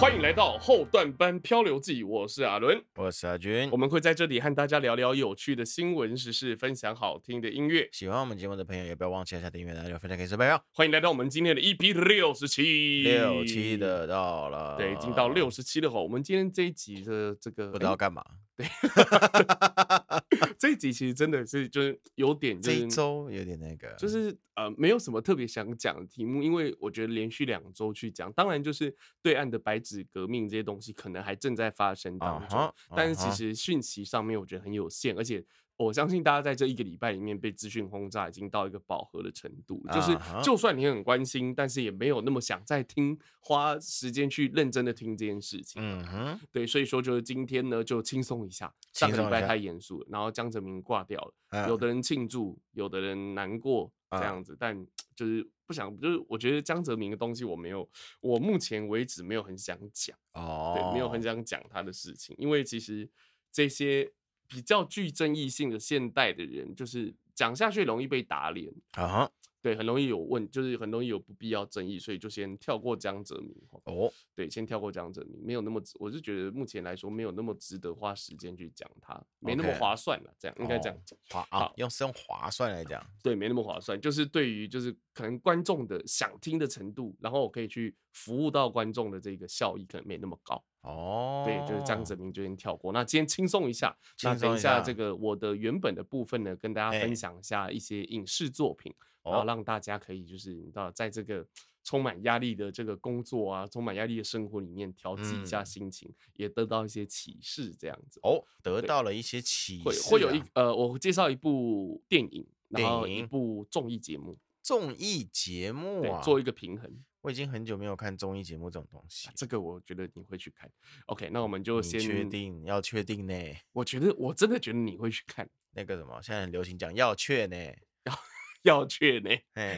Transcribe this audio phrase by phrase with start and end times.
[0.00, 7.86] 欢迎来到后段班漂流记，我是阿伦，我是阿军，我们会在这里和大家聊聊有趣的新闻时事，分享好听的音乐。
[7.92, 10.62] 喜欢我们节目的朋友，也不要忘记按下订阅，大家分享给身边朋友。
[10.72, 16.00] 欢迎来到我们今天的 EP 六十七，六七的到了，对，已经到六十七了哈。
[16.00, 18.24] 我们今天这一集的这个不知道干嘛。
[20.58, 32.94] 这一集其实真的是就是有点、就是，这一周有点那个，就是呃没有什么特别想讲的题目，因为我觉得连续两周去讲，当然就是对岸的白纸革命这些东西可能还正在发生当中，uh -huh, uh -huh.
[32.96, 35.44] 但是其实讯息上面我觉得很有限，而且。
[35.84, 39.82] 我相信大家在这一个礼拜里面被资讯轰炸，已经到一个饱和的程度。
[39.90, 45.80] 就是就算你很关心，但是也没有那么想再听，花时间去认真的听这件事情。
[45.82, 48.70] 嗯哼，对，所以说就是今天呢，就轻松一下。
[48.92, 51.18] 上个礼拜太严肃了，然后江泽民挂掉
[51.50, 54.86] 了，有的人庆祝，有的人难过这样子，但
[55.16, 57.88] 就是不想，就是我觉得江泽民的东西我没有，
[58.20, 60.14] 我目前为止没有很想讲。
[60.34, 63.08] 哦，对，没有很想讲他的事情，因为其实
[63.50, 64.12] 这些。
[64.50, 69.04] 比较具争议性的现代的人，就是讲下去容易被打脸啊。
[69.04, 69.30] Uh -huh.
[69.62, 73.54] 对，很容易有问，就是很容易有不必要争议，所以就先跳过江泽民。
[73.70, 80.34] 哦、oh.，对，先跳过江泽民，没有那么，我是觉得目前来说没有那么值得花时间去讲他，没那么划算了。
[80.38, 81.64] 这样应该这样讲，划、oh.
[81.64, 90.62] 啊，用是用划算来讲，对，没那么划算，就是对于就是可能观众的想听的程度，然后我可以去服务到观众的这个效益可能没那么高。
[90.82, 92.92] 哦、oh.，对，就是江泽民就先跳过。
[92.92, 98.90] 那今天轻松一下，那等一下这个我的原本的部分呢，跟大家分享一下一些影视作品。
[98.92, 101.46] 欸然后让大家可以就是你知道，在这个
[101.84, 117.04] 充满压力的这个工作啊，充满压力的生活里面调剂一下心情，嗯，也得到一些启示，这样子哦，得到了一些启示，啊，会会有一呃，我介绍一部电影，然后一部综艺节目，综艺节目啊，做一个平衡。
[117.22, 120.70] 我已经很久没有看综艺节目这种东西，这个我觉得你会去看。
[121.06, 123.34] OK，那我们就先确定要确定呢？
[123.72, 127.56] 我觉得我真的觉得你会去看那个什么，现在很流行讲要确呢，
[128.04, 128.18] 要。
[128.62, 129.30] 要确呢，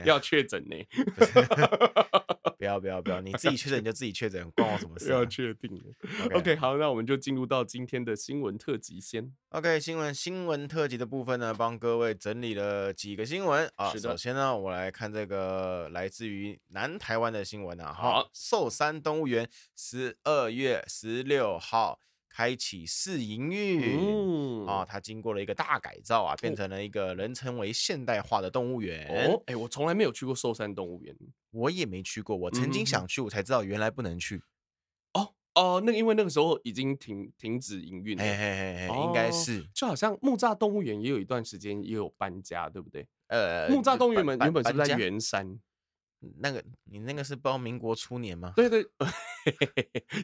[0.05, 0.75] 要确诊呢，
[2.59, 5.19] 不要不要不要，你自己确诊你就自己确诊，关我什么事啊？
[5.19, 5.71] 要确定
[6.25, 6.39] okay.
[6.39, 9.33] OK，好，那我们就进入到今天的新闻特辑先。
[9.51, 13.93] OK，新闻新闻特辑的部分呢，帮各位整理了几个新闻啊。
[13.95, 17.93] 首先呢，我来看这个来自于南台湾的新闻啊。
[17.93, 22.01] 好，寿山动物园十二月十六号。
[22.35, 29.07] 开启试营运啊，它经过了一个大改造啊，变成了一个人称为现代化的动物园。
[29.09, 31.15] 哦，哎、欸，我从来没有去过寿山动物园，
[31.51, 32.35] 我也没去过。
[32.35, 34.43] 我曾经想去，我才知道原来不能去。
[35.13, 39.69] 哦哦，那个因为那个时候已经停停止营运了，嘿嘿嘿嘿，应该是。
[39.75, 43.07] 就好像木栅动物园也有一段时间也有搬家，对不对？
[43.27, 45.61] 呃，木栅动物园原本是不是在圆山？
[46.39, 48.53] 那个你那个是包民国初年吗？
[48.55, 48.87] 对对，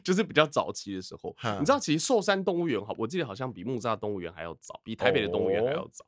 [0.03, 1.35] 就是比较早期的时候。
[1.59, 6.05] 你知道，其实寿山动物园哈，我记得好像比木栅动物园还要早，比台北的动物园还要早。
[6.05, 6.07] 哦、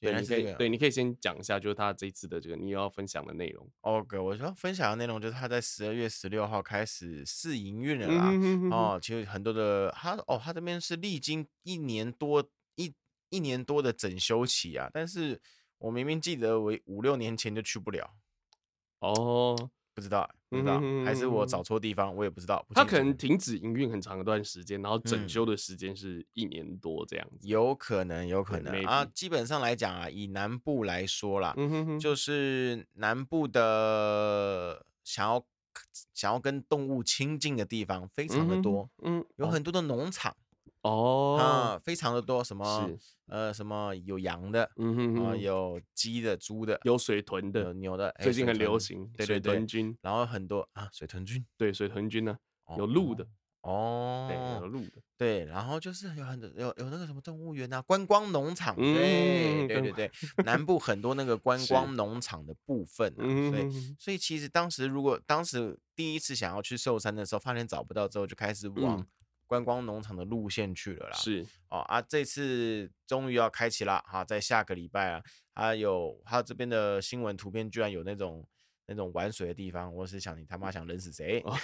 [0.00, 3.68] 对，你可以对，你可以先讲一下，就是他这一次的这个你要分享的内容。
[3.80, 8.30] OK，我要分享的内容就是他在十二月十六号开始试营运了啦。
[8.30, 12.94] 嗯、哼哼哦，其实很多的他哦，他这边是历经一年多一
[13.30, 15.40] 一年多的整修期啊，但是
[15.78, 18.14] 我明明记得我五六年前就去不了。
[19.00, 19.56] 哦，
[19.94, 22.64] 不知道，不知道，嗯、还是我找错地方，我也不知道。
[22.74, 27.46] 他可能停止营运很长一段时间，然后整修的时间是一年多这样子。
[27.46, 29.04] 嗯、有可能，有可能啊。
[29.12, 35.44] 基本上来讲啊，以南部来说啦，嗯、哼哼就是南部的想要
[36.14, 40.32] 想要跟动物亲近的地方非常的多，嗯，有很多的农场。
[40.32, 40.34] 哦，
[40.82, 42.90] 啊，非常的多，什么
[43.26, 52.38] 呃，什么有羊的，嗯哼哼，啊，有鸡的、猪的，有水豚的、有牛的，最近很流行，对对对，水豚菌，然后很多啊，水豚菌，对，水豚菌呢，
[52.78, 53.26] 有鹿的，
[53.62, 60.10] 哦，对，有鹿的，对，然后就是有很多有有那个什么动物园啊，观光农场，对对对对，
[60.44, 69.06] 南部很多那个观光农场的部分啊，所以所以其实当时如果当时第一次想要去寿山的时候，发现找不到之后，就开始往。
[69.48, 75.20] 观光农场的路线去了啦，是哦啊，这次终于要开启了哈，在下个礼拜啊，
[75.52, 78.46] 还有他这边的新闻图片居然有那种。
[78.88, 81.42] 那种玩水的地方，我是想你他妈想冷死谁？
[81.44, 81.54] 哦、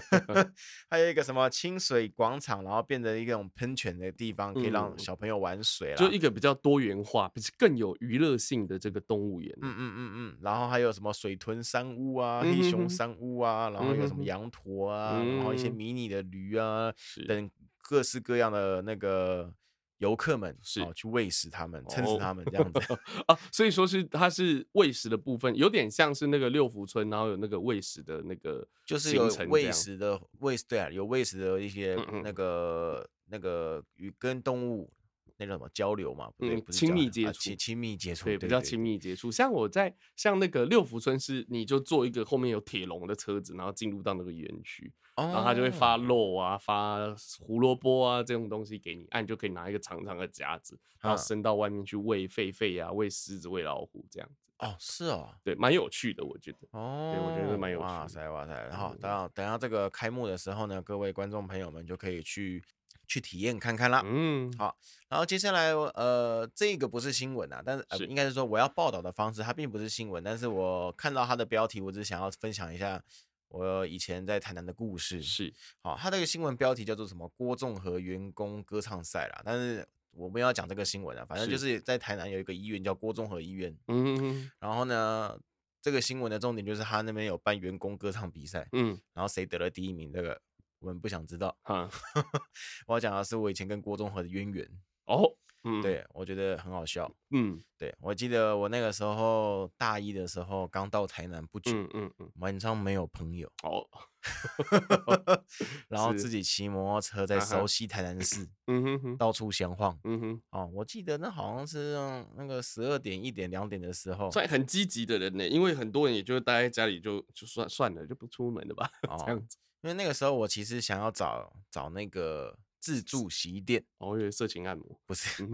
[0.88, 9.54] 还有一个什么清水广场，然后变成一个种喷泉的地方，可以让小朋友玩水啦，就一个比较多元化，不是更有娱乐性的这个动物园。
[9.60, 16.90] 嗯嗯嗯嗯，然后还有什么水豚山屋啊、嗯、黑熊山屋啊，然后有什么羊驼啊、嗯，然后一些迷你的驴啊
[17.28, 17.50] 等
[17.82, 19.52] 各式各样的那个
[19.98, 22.98] 游客们是、哦、去喂食他们，撑死他们这样子、哦、
[23.34, 34.92] 啊，所以说是它是喂食的部分，有点像是那个六福村，然后有那个喂食的那个，就是有喂食的喂对啊，有喂食的一些那个嗯嗯那个与跟动物。
[35.38, 39.30] 那个什么交流嘛，不对，亲密接触，亲密接触，对，比较亲密接触。
[39.30, 46.98] 像我在像那个六福村是，你就坐一个后面有铁笼的车子，然后进入到那个园区，然后他就会发肉啊，发
[47.40, 54.34] 胡萝卜啊这种东西给你，啊，你就可以拿一个长长的夹子，然后伸到外面去喂狒狒啊，喂狮子，喂老虎这样子。
[54.58, 56.58] 哦，是哦，对，蛮有趣的，我觉得。
[56.70, 57.84] 哦，对，我觉得蛮有趣。
[57.84, 62.62] 哇塞，哇塞，然后等下等下这个开幕的时候呢，各位观众朋友们就可以去。
[63.08, 64.76] 去体验看看啦，嗯，好，
[65.08, 73.00] 然后接下来，呃，这个不是新闻啊，但是，呃、是应该是说我要报道的方式，它并不是新闻，但是我看到它的标题，我只是想要分享一下
[73.48, 75.22] 我以前在台南的故事。
[75.22, 75.52] 是，
[75.82, 77.28] 好，他这个新闻标题叫做什么？
[77.36, 85.38] 郭仲和员工歌唱赛啦，但是我们要讲这个新闻啊，反正就是在台南有一个医院叫郭仲和医院，嗯哼，然后呢，
[85.80, 90.40] 这个新闻的重点就是他那边有办员工歌唱比赛，嗯，然后谁得了第一名，这个。
[90.78, 91.56] 我们不想知道。
[91.62, 91.88] 哈，
[92.86, 94.68] 我要讲的是我以前跟郭仲和的渊源。
[95.06, 95.34] 哦，
[95.66, 97.10] 嗯，对，我觉得很好笑。
[97.30, 103.50] 嗯，对，我记得我那个时候大一的时候刚到台南不久，嗯嗯嗯，晚上没有朋友。
[103.64, 103.84] 哦，
[105.88, 109.98] 然后自己骑摩托车在熟悉台南市，嗯哼哼，到处闲晃。
[110.04, 111.96] 嗯哼，哦，我记得那好像是
[112.36, 119.58] 那个十二点、一点、两点的时候，算很积极的人呢，因为很多人也就待在家里，就就算算了，就不出门了吧， 这样子。
[119.82, 125.44] 因为那个时候我其实想要找找那个自助洗衣店，哦，因为色情按摩不是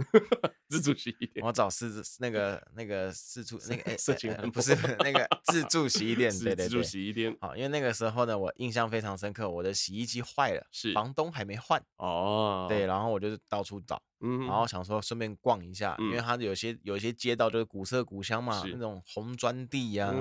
[0.68, 7.34] 自助洗衣店，我找是那个那个自助那个哎色情按摩不是那个自助洗衣店，对对对，自助洗衣店。
[7.40, 14.02] 好，因为那个时候呢，我印象非常深刻，我的洗衣机坏了，是房东还没换哦，对，然后我就到处找。
[14.24, 20.14] 嗯，然后想说顺便逛一下，因为它有些有些街道就是古色古香嘛，那种红砖地呀，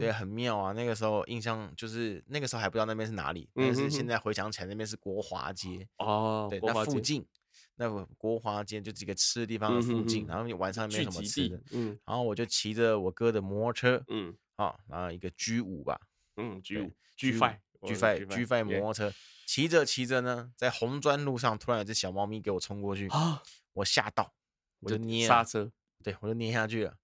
[0.00, 0.72] 对，很妙啊。
[0.72, 7.24] 那个时候印象就是那个时候还不知道那边是哪里，但是现在回想起来那边是国华街哦，对，那附近
[7.76, 16.00] 那个国华街就几个吃的地方的附近，然后你晚上没什么吃的，嗯，然后我就骑着我哥的摩托车，嗯，啊，然后一个 G 五吧，
[16.36, 19.12] 嗯，G 五 G five G five G five 摩托车。
[19.46, 23.42] 骑着骑着呢，在红砖路上，突然有只小猫咪给我冲过去，啊
[23.74, 24.32] 我吓到，
[24.80, 25.70] 我就捏刹车，
[26.02, 26.96] 对，我就捏下去了，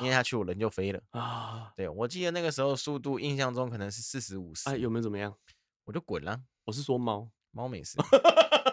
[0.00, 1.72] 捏下去我人就飞了啊！
[1.76, 5.34] 对，我记得那个时候速度，印象中可能是四十五十，哎，有没有怎么样？
[5.84, 6.42] 我就滚了。
[6.64, 7.96] 我是说猫，猫没事，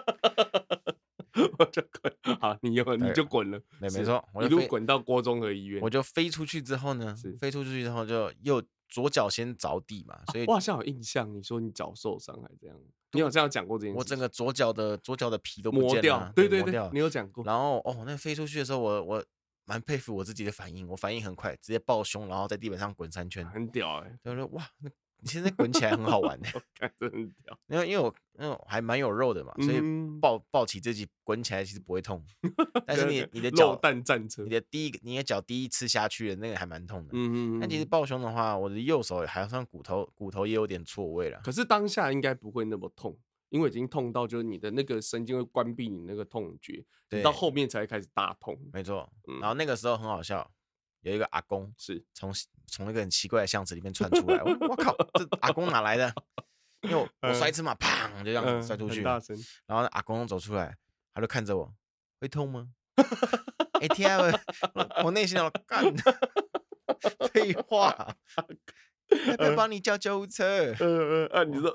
[1.60, 2.38] 我就滚。
[2.40, 12.78] 好，你有你就滚了，没没错，一路滚到郭中和医院，我就飞出去之后呢，飞出去之后就又左脚先着地嘛，所以我好像有印象，你说你脚受伤还这样。
[13.12, 13.98] 你有这样讲过这件事？
[13.98, 17.44] 我整个左脚的左脚的皮都磨掉，对对对，你有讲过。
[17.44, 19.24] 然后哦，那飞出去的时候，我我
[19.66, 24.18] 蛮佩服我自己的反应，我反应很快，直接抱胸，然后在地板上滚三圈，很屌哎。
[24.24, 24.90] 他说哇，那。
[25.24, 26.50] 你现在滚起来很好玩的，
[27.00, 27.58] 真的很屌。
[27.68, 29.80] 因为因为我因为还蛮有肉的嘛，所以
[30.20, 32.22] 抱抱起自己滚起来其实不会痛。
[32.86, 37.12] 但是你你的脚蛋战车，你的第一个你的脚第一次下去的那个还蛮痛的。
[37.14, 37.60] 嗯嗯。
[37.62, 41.40] 但其实抱胸的话，我的右手还算骨头骨头也有点错位了。
[41.44, 43.18] 可是当下应该不会那么痛，
[43.50, 46.84] 因为已经痛到就是你的那个神经会关闭你那个痛觉，
[47.24, 48.60] 到后面才开始大痛。
[48.74, 49.10] 没错。
[49.40, 50.52] 然后那个时候很好笑。
[51.04, 52.34] 有一个阿公是从
[52.66, 56.14] 从那个很奇怪的巷子里面窜出来，我我靠，这阿公哪来的？
[56.82, 59.22] 因为我我摔车嘛，砰就这样摔出去，然
[59.70, 60.76] 后阿公走出来，
[61.14, 61.74] 他就看着我，
[62.20, 62.70] 会痛吗？
[63.82, 64.32] 哎天啊，
[65.04, 65.84] 我内心要干，
[67.32, 68.16] 废话，
[69.28, 70.74] 要不要帮你叫救护车？
[70.80, 71.74] 呃呃，你说。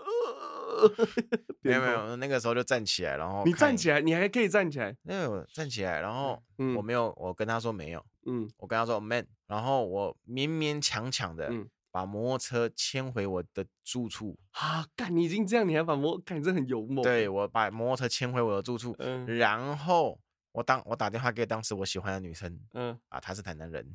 [1.62, 4.96] 没有没有，那个时候就站起来，然后你站起来，你还可以站起来。
[5.02, 6.42] 没有站起来，然后
[6.76, 11.50] 我没有，我跟他说没有，嗯，我跟他说 man，然后我勉勉强强的
[11.90, 14.38] 把摩托车牵回我的住处。
[14.52, 17.02] 啊，干，你已经这样，你还把摩，干，这很勇猛。
[17.02, 18.94] 对，我把摩托车牵回我的住处，
[19.26, 20.20] 然后
[20.52, 23.90] 我当我打电话给当时我喜欢的女生，嗯，啊，她是台南人，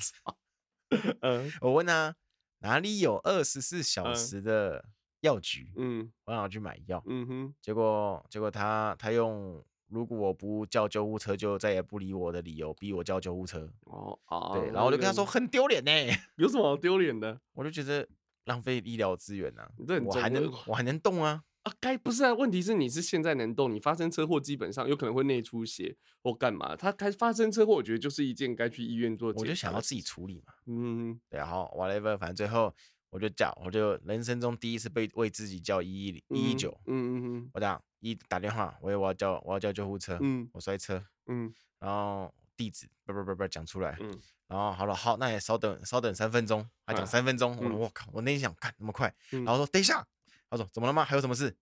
[1.22, 2.16] 嗯，我问她
[2.60, 4.86] 哪里有二十四小时的。
[5.24, 15.92] 药局，嗯，我想去买药，嗯哼，结果结果他他用如果我不叫救护车就再也不理我的理由逼我叫救护车，哦啊，对，然后我就跟他说很丢脸呢，
[16.36, 17.40] 有什么好丢脸的？
[17.54, 18.06] 我就觉得
[18.44, 19.66] 浪费医疗资源呐，
[20.06, 22.34] 我还能我还能动啊啊，该不是啊？
[22.34, 26.76] 问题是你是现在能动，你发生车祸基本上有可能会内出血或干嘛？
[26.76, 32.76] 他开发生车祸，我觉得就是一件该去医院做，我就想要自己处理嘛，嗯，对，然后 whatever，反正最后。
[33.14, 50.04] 我就叫，我就人生中第一次被为自己叫一一一一九，嗯嗯嗯，我讲一打电话，我我要叫我要叫救护车，嗯，我摔车，嗯，然后地址不不不不讲出来，嗯，然后好了，好，那也稍等稍等三分钟，还讲三分钟，我我靠，我内心想，干那么快，然后说等一下，
[50.50, 51.06] 他说怎么了吗？
[51.06, 51.56] 还有什么事？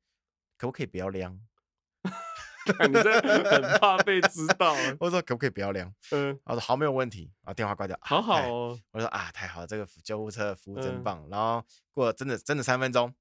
[0.57, 1.37] 可不可以不要亮？
[2.87, 4.75] 你真的很怕被知道。
[4.99, 5.91] 我说可不可以不要量？
[6.11, 7.31] 嗯，他说好，没有问题。
[7.43, 7.97] 然后电话挂掉。
[8.01, 8.77] 好好哦。
[8.91, 11.25] 我说啊，太好了，这个救护车服务真棒。
[11.29, 13.13] 然后过了真的真的三分钟。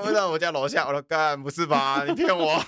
[0.00, 2.04] 我在我家楼下，我说干不是吧？
[2.06, 2.58] 你骗我？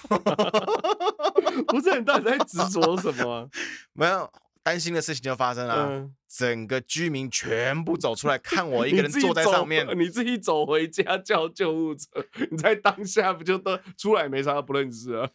[1.68, 3.48] 不是，你到底在执着什么？
[3.92, 4.30] 没有。
[4.70, 15.28] 担心的事情就发生了，嗯、整个居民全部走出来看我 一个人坐在上面，你自，你自己走回家叫救护车，你在当下不就都出来没啥不认识啊？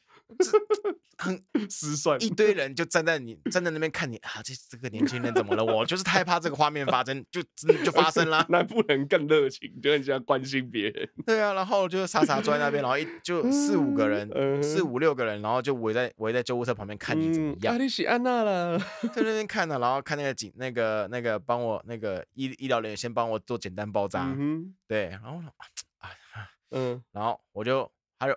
[1.17, 5.63] 很 失算，一堆人就站在你站在那边看你啊，这这个年轻人怎么了？
[5.63, 7.41] 我就是太怕这个画面发生，就
[7.83, 8.45] 就发生了。
[8.49, 11.09] 南部人更热情，就很喜欢关心别人。
[11.25, 17.73] 对啊，然后就傻傻坐在那边，然后一就四五个人，嗯、四五六个人，然后就围在围在救护车旁边看你怎么样。
[17.73, 18.77] 阿里西安娜了，
[19.13, 25.37] 在那边看呢，然后看那个警那个那个帮我那个医医疗人员先帮我做简单包扎，嗯、哼对，然后
[25.99, 26.09] 啊
[26.71, 27.89] 嗯，然后我就
[28.19, 28.35] 还有。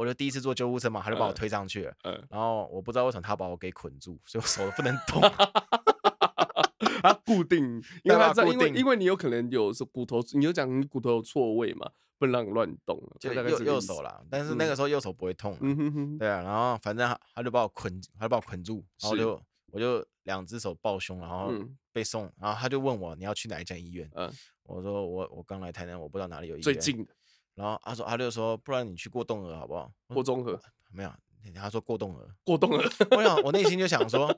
[0.00, 1.92] 我就第一次坐救护车嘛，他就把我推上去了。
[2.04, 5.20] 嗯，然后我不知道为什么他把我给捆住，所以我手都不能动。
[7.02, 7.62] 他固定，
[8.02, 12.98] 因为他因为因为你有可能有骨头，你就讲你骨头有错位嘛，不能让你乱动。
[13.18, 15.54] 就右右手啦，但是那个时候右手不会痛。
[15.60, 16.18] 嗯哼哼。
[16.18, 21.52] 对啊，然后反正他他就把我捆，他就把我捆住，然后就我就两只手抱胸，然后
[21.92, 24.10] 被送，然后他就问我你要去哪一家医院？
[24.14, 26.62] 嗯，我说我我刚来台南，我不知道哪里有医院。
[26.62, 27.12] 最近的。
[27.60, 29.92] 然后他说，阿六说，不然你去过动儿好不好？
[30.08, 30.58] 过中和
[30.90, 31.12] 没有？
[31.54, 32.90] 他说过动儿，过动儿。
[33.10, 34.34] 我想，我内心就想说，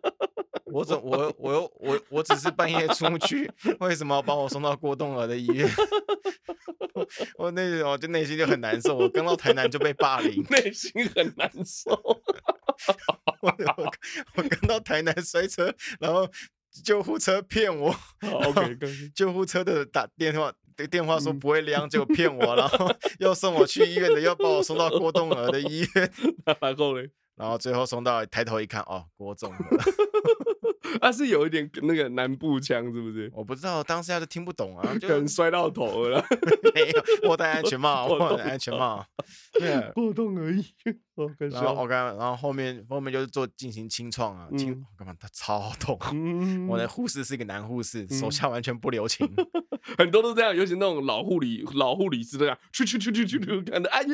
[0.64, 3.48] 我怎我我又我我只是半夜出去，
[3.78, 5.70] 为什么要把我送到过动儿的医院？
[7.38, 8.96] 我那时候就内心就很难受。
[8.96, 11.92] 我刚到台南就被霸凌，内心很难受。
[13.40, 13.54] 我
[14.34, 16.28] 我刚到台南摔车，然后
[16.84, 17.94] 救护车骗我。
[18.46, 18.76] OK，
[19.14, 20.52] 救护车的打电话。
[20.76, 26.12] 对电话说不会亮，就骗我，然后 又送我去医院的，又把我送到郭栋儿的医院，
[26.60, 29.78] 然后嘞，然后最后送到抬头一看，哦，郭仲和，
[31.00, 33.30] 他是有一点那个南部腔，是不是？
[33.34, 36.24] 我不知道，当时他是听不懂啊， 就可能摔到头了。
[36.74, 39.04] 没有，我戴安全帽， 我戴安全帽。
[39.52, 40.64] 对，过动而已。
[41.50, 45.14] 然后我刚，然后后面后面就是做进行清创啊，清干嘛？
[45.18, 45.98] 他超痛。
[46.68, 49.28] 我的护士是一个男护士，手下完全不留情。
[49.98, 54.08] 很多都这样，尤其那种老护理老护理师这样，去去去去去去，看的哎呀，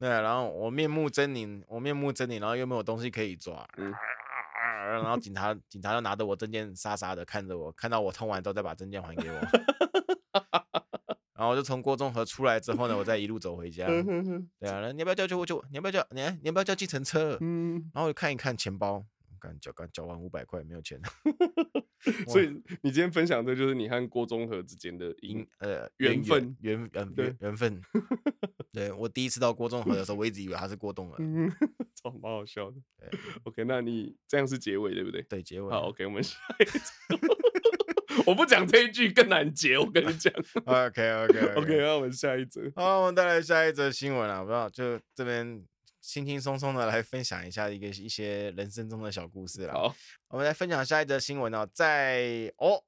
[0.00, 3.68] 对，然后我面目狰狞，我面目狰狞，然后又没有东西可以抓。
[3.76, 9.36] 然后警察警察就拿着我证件傻傻的看着我，看到我通完之后再把证件还给我。
[11.34, 13.86] 然后我就从郭中河出来之后呢，我再一路走回家。
[13.86, 14.00] 对
[14.70, 15.60] 啊，你要不要叫救护车？
[15.70, 16.22] 你要不要叫你？
[16.22, 17.36] 你要不要叫计程车？
[17.40, 17.90] 嗯。
[17.94, 19.04] 然后我看一看钱包，
[19.40, 21.00] 刚缴刚交完五百块，没有钱。
[22.28, 22.48] 所以
[22.82, 27.80] 你今天分享的就是你和郭宗和之间的因呃缘分缘缘缘缘分。
[28.72, 31.18] 对，我第一次到郭宗和的时候，我一直以为他是郭栋儿，
[32.00, 32.76] 超蛮好笑的。
[33.42, 35.22] OK，那你这样是结尾对不对？
[35.22, 35.70] 对，结尾。
[35.70, 36.92] 好，OK，我们下一次。
[38.26, 40.32] 我不讲这一句更难结，我跟你讲。
[40.64, 42.60] OK，OK，OK，那我们下一则。
[42.76, 45.64] 好，我们带来下一则新闻啊，不知道就这边
[46.10, 49.74] 轻轻松松的来分享一下一个一些人生中的小故事啦。
[49.74, 49.94] 好，
[50.30, 52.82] 我们来分享下一则新闻哦，在哦。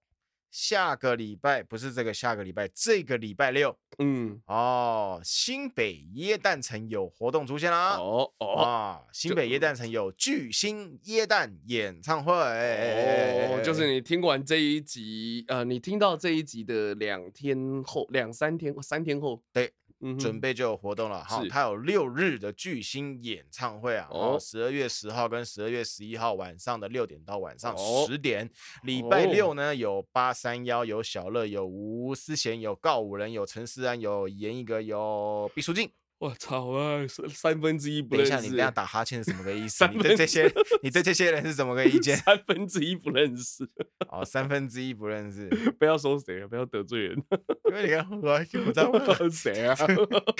[0.50, 19.72] 下个礼拜不是这个下个礼拜，这个礼拜六，嗯，哦，新北耶诞城有活动出现啦，哦哦啊，新北耶诞城有巨星耶诞演唱会，哦，就是你听完这一集，呃，你听到这一集的两天后，两三天，三天后，对。
[20.18, 28.50] 准备就有活动了，哈，他有六日的巨星演唱会啊，哦，十二月十号跟十二月十一号晚上的六点到晚上十点，
[28.82, 35.88] 礼拜六呢有八三幺，有小乐，有吴思贤，有告五人，有陈思安，有严一格，有毕书尽。
[36.22, 37.00] 我操啊！
[37.34, 38.30] 三分之一不认识。
[38.30, 39.84] 等一下，你这样打哈欠是什么个意思？
[39.88, 40.44] 你对这些，
[40.80, 42.16] 你对这些人是什么个意见？
[42.16, 43.68] 三分之一不认识。
[44.08, 45.48] 哦，三分之一不认识。
[45.80, 47.20] 不要说谁，不要得罪人。
[47.64, 48.92] 因为你看，我还不知道
[49.30, 49.76] 谁啊。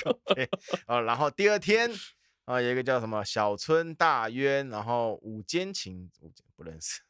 [0.87, 1.91] 哦，然后第二天
[2.45, 6.09] 啊，有一个叫什么小村大渊，然后五间情，
[6.55, 7.01] 不认识。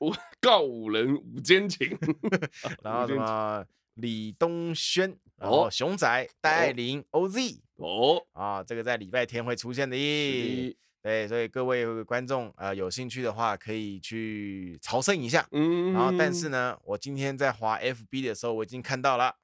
[0.41, 1.95] 告五人五间情，
[2.81, 3.63] 然后什么
[3.93, 7.59] 李东轩，然后熊仔戴爱玲 OZ。
[7.83, 15.45] 哦啊，这个在礼拜天会出现的，的对，所以各位观众啊、呃，有兴趣的话可以去朝圣一下。
[15.51, 19.35] 嗯，然后但是呢，我今天在滑 FB 的时候，我已经看到了，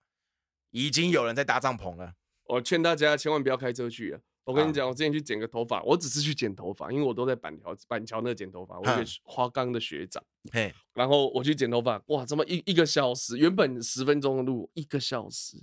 [0.71, 2.13] 已经有人在搭帐篷了。
[2.45, 4.19] 我劝大家千万不要开车去啊。
[4.45, 10.23] 我跟你讲，我之前去剪个头发，我只是去剪头发，因为我都在板桥板桥那剪头发，我是花岗的学长。
[10.51, 13.37] 嘿，然后我去剪头发，哇，这么一一个小时？
[13.37, 15.57] 原本十分钟的路，一个小时，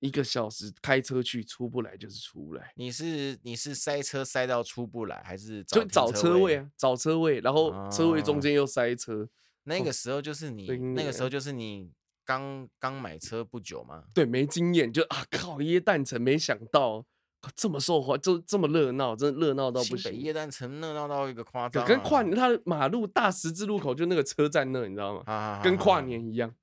[0.00, 2.72] 一个小时开车去出不来就是出不来。
[2.76, 6.68] 你是你是塞车塞到出不来，还是就找车位啊？
[6.76, 9.22] 找车位，然后车位中间又塞车。
[9.22, 9.28] 哦、
[9.64, 11.92] 那个时候就是你，那个时候就是你。
[12.28, 14.04] 刚刚买车不久吗？
[14.12, 17.02] 对，没经验，就啊靠，耶诞城，没想到
[17.56, 20.12] 这么受欢迎，就这么热闹，真的热闹到不行。
[20.20, 25.62] 耶诞城热闹到一个夸张，跟跨年，它的马路大十字路口就那个车站那，你知道吗？
[25.64, 26.54] 跟跨年一样，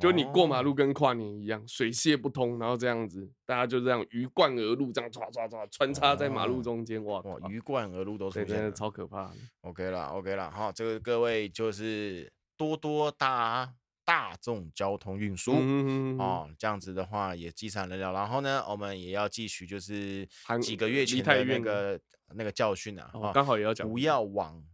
[0.00, 9.30] 就你过马路跟跨年一样，哦、水泄不通，然后这样子，大家就这样鱼贯而入，这样唰唰唰穿插在马路中间，哇，哇，鱼贯而入都出现了，超可怕。
[9.60, 13.74] OK 了，OK 了，好，这个各位就是多多搭。
[14.02, 18.12] 大众交通运输、嗯、哦，这样子的话也积攒了了。
[18.12, 20.28] 然后呢，我们也要继续就是
[20.60, 22.00] 几个月前的那个
[22.34, 24.64] 那个教训啊，刚、哦、好也要讲，不要往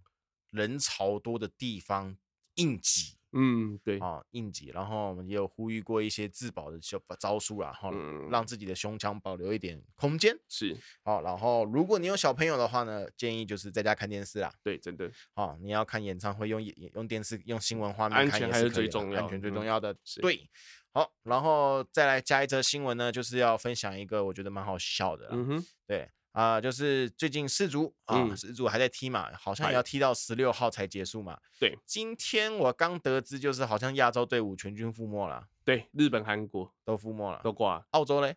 [0.52, 2.16] 人潮多的地方
[2.54, 3.15] 硬挤。
[3.38, 10.34] 嗯，对啊，应急，然后我们也有呼吁过一些自保的招招数啦，哈、嗯，让自己的胸腔保留一点空间。
[10.48, 10.74] 是，
[11.04, 14.50] 好，然后如果你有小朋友的话呢，建议就是在家看电视啦。
[14.62, 16.62] 对，真的，好，你要看演唱会用
[16.94, 19.92] 用电视用新闻画面看也是可以的，安全还是最重要，安全最重要的。
[19.92, 20.50] 嗯、对，
[20.92, 25.28] 好，然后再来加一则新闻呢，就是要分享一个我觉得蛮好笑的。
[25.32, 26.08] 嗯哼，对。
[26.36, 31.38] 啊、呃，就是最近世足啊，世足还在踢嘛，好像也要踢到十六号才结束嘛。
[31.58, 35.46] 对，今天我刚得知，就是好像亚洲队伍全军覆没了。
[35.64, 37.82] 对，日本、韩国都覆没了，都挂。
[37.92, 38.36] 澳洲嘞？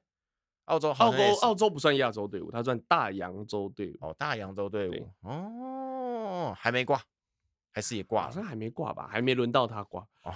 [0.65, 3.98] 澳洲，澳洲，澳洲不算亚洲队伍，它算大洋洲队伍。
[4.00, 5.12] 哦，大洋洲队伍。
[5.24, 7.03] 哦，还没挂。
[7.79, 10.33] 还是也挂，好像还没挂吧，还没轮到他挂哦，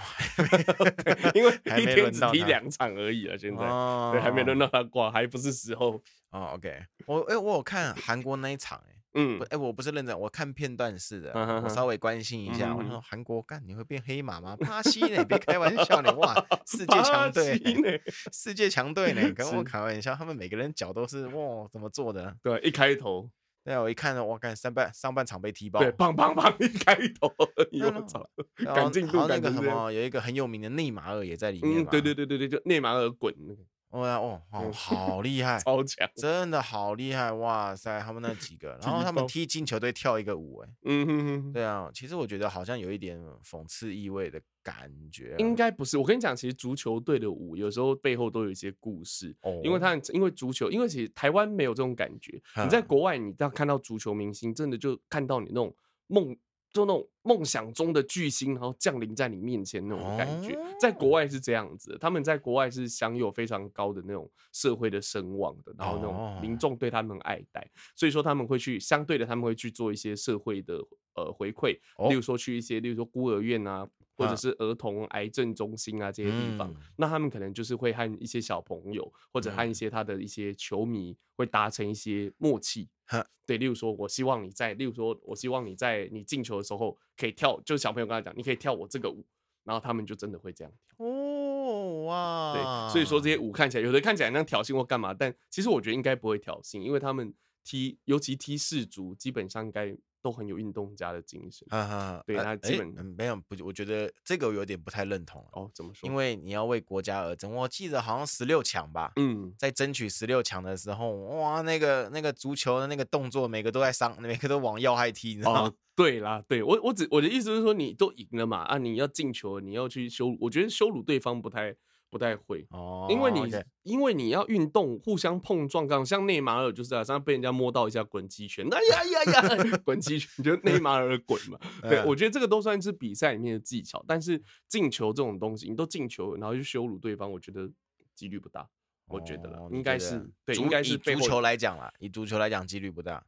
[1.34, 6.54] 因为一天只踢两场而已了，现在、哦、对，还没轮到他挂，还不是时候哦。
[6.54, 12.74] OK，我哎、欸，我有看韩国那一场、欸，哎，嗯，哎、欸，我不是认真，我看片段式的，嗯、哼哼我稍微关心一下。
[12.74, 14.56] 我说韩国干，你会变黑马吗？
[14.56, 15.22] 巴西呢？
[15.22, 16.34] 别开玩笑呢， 哇，
[16.66, 18.02] 世界强队，
[18.32, 19.30] 世界强队呢？
[19.34, 22.34] 跟我开玩笑，他们每个人脚都是哇，怎么做的？
[22.42, 23.30] 对，一开头。
[23.64, 28.28] 对，我一看，我看上半上半场被踢爆，对，砰砰砰一开头，我操，
[28.74, 33.62] 赶进度，那个什么，有一个很有名的内马尔也在里面，嗯，对对对对对，就内马尔滚那个。
[33.94, 49.78] 哦呀，哦，好厉害， 超强，真的好厉害，哇塞，他们那几个， 然后他们踢进球队跳一个舞，哎，嗯哼哼，对啊，其实我觉得好像有一点讽刺意味的感觉，应该不是，我跟你讲，其实足球队的舞有时候背后都有一些故事，哦，因为。
[49.84, 52.80] 他因为足球，因为其实台湾没有这种感觉，你在。
[52.80, 55.74] 国外，你到看到足球明星，真的就看到你那种
[56.06, 56.34] 梦。
[56.74, 70.74] 就那种梦想中的巨星，然后降临在你面前那种感觉，在国外是这样子，他们在国外是享有非常高的那种社会的声望的，然后那种民众对他们爱戴，所以说他们会去相对的，他们会去做一些社会的
[71.14, 71.78] 呃回馈，
[72.10, 73.88] 例如说去一些，例如说孤儿院啊。
[74.16, 82.88] 或者是儿童癌症中心啊这些地方，嗯、那他们可能就是会和一些小朋友，或者和一些他的一些球迷，会达成一些默契。
[83.20, 89.24] 嗯、 对，例如说，我希望你在，例如说，我希望你在你进球的时候可以跳，就是小朋友跟他讲，你可以跳我这个舞，
[89.64, 91.06] 然后他们就真的会这样跳。
[91.06, 99.96] 哦哇，对，所以说这些舞看起来有的看起来像挑衅或干嘛，但其实我觉得应该不会挑衅，因为他们踢，尤其踢四足，基本上应该。
[100.24, 105.70] 都很有运动家的精神，哈哈，对他基本没有不，我觉得这个我有点不太认同哦。
[105.74, 106.08] 怎么说？
[106.08, 115.60] 因为你要为国家而争，我记得好像十六强吧，嗯，在争取十六强的时候，哇，那个那个足球的那个动作，每个都在伤，每个都往要害踢，你知道吗？
[115.64, 121.76] 哦，对啦，对我我只我的意思是说，你都赢了嘛，啊，你要进球，你要去羞辱，我觉得羞辱对方不太。
[122.14, 123.64] 不太会哦，因为你 okay.
[123.82, 131.58] 因为你要运动，互相碰撞，刚像内马尔就是啊，像被人家摸到一下滚鸡拳，哎呀呀呀， 滚鸡拳就内马尔滚嘛。
[131.82, 137.68] 对，我觉得这个都算是比赛里面的技巧，但是进球这种东西，你都进球，然后去羞辱对方，我觉得
[138.14, 138.68] 几率不大。
[139.08, 143.26] 我觉得了，应该是对，应该是足球来讲啦，以足球来讲几率不大。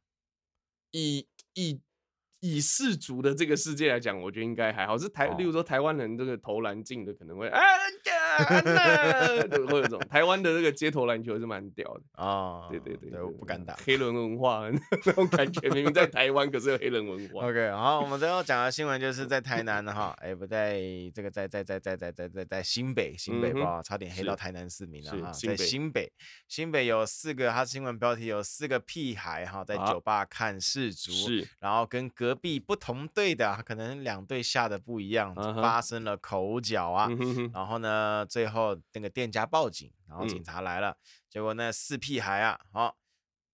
[0.92, 1.81] 以以。
[2.40, 4.96] 以世足的这个世界来讲，我觉得应该还好。
[4.96, 7.61] 是台，例如说台湾人这个投篮进的可能会啊，
[9.66, 12.68] 会有这种台湾的这个街头篮球是蛮屌的啊。
[12.70, 13.75] 对对对，我不敢打。
[13.85, 17.49] 黑人文化 那种感觉，明明在台湾，可是有黑人文化。
[17.49, 20.81] OK，好，我们最后讲的新闻就是在台南 哈，哎，不在
[21.14, 25.33] 这个在在在在在在在在新北，新北哇，差点黑到台南市民了哈。
[25.33, 26.12] 在新北，
[26.49, 37.09] 新北有四个，他新闻标题有四个屁孩哈，在酒吧看世足，是，然后跟隔壁不同队的，可能两队下的不一样，发生了口角啊。
[37.55, 40.97] 然后呢，最后那个店家报警，然后警察来了，
[41.31, 42.97] 结果那四屁孩啊，好，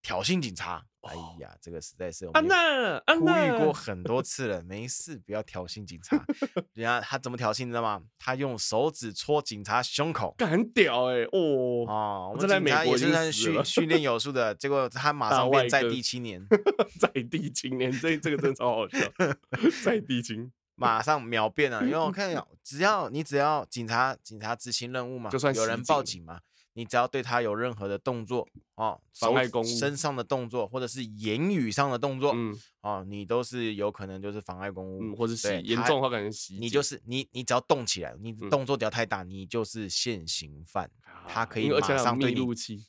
[0.02, 0.84] 挑衅警察。
[1.02, 6.16] 哎呀，这个实在是安娜，呼吁过很多次了，没事，不要挑衅警察。
[6.74, 8.00] 人家他怎么挑衅，你知道吗？
[8.20, 11.24] 他用手指戳警察胸口，很屌哎！
[11.32, 16.40] 哦哦，我们警察也是训训练有素的，结果他马上变在地青年，
[17.00, 18.98] 在地青年，这这个真的超好笑，
[19.84, 21.82] 在地青， 马上秒变了。
[21.82, 26.38] 因为我看， 只要你只要警察警察执行任务嘛，就算有人报警嘛。
[26.74, 36.56] 你只要对他有任何的动作哦，妨碍公务，身上的动作或者是言语上的动作，嗯，哦，你都是有可能就是妨碍公务，嗯，或者是严重的话可能袭。
[36.58, 40.90] 你就是你，你只要动起来，你动作不要太大，你就是现行犯，
[41.28, 42.46] 他可以马上对你，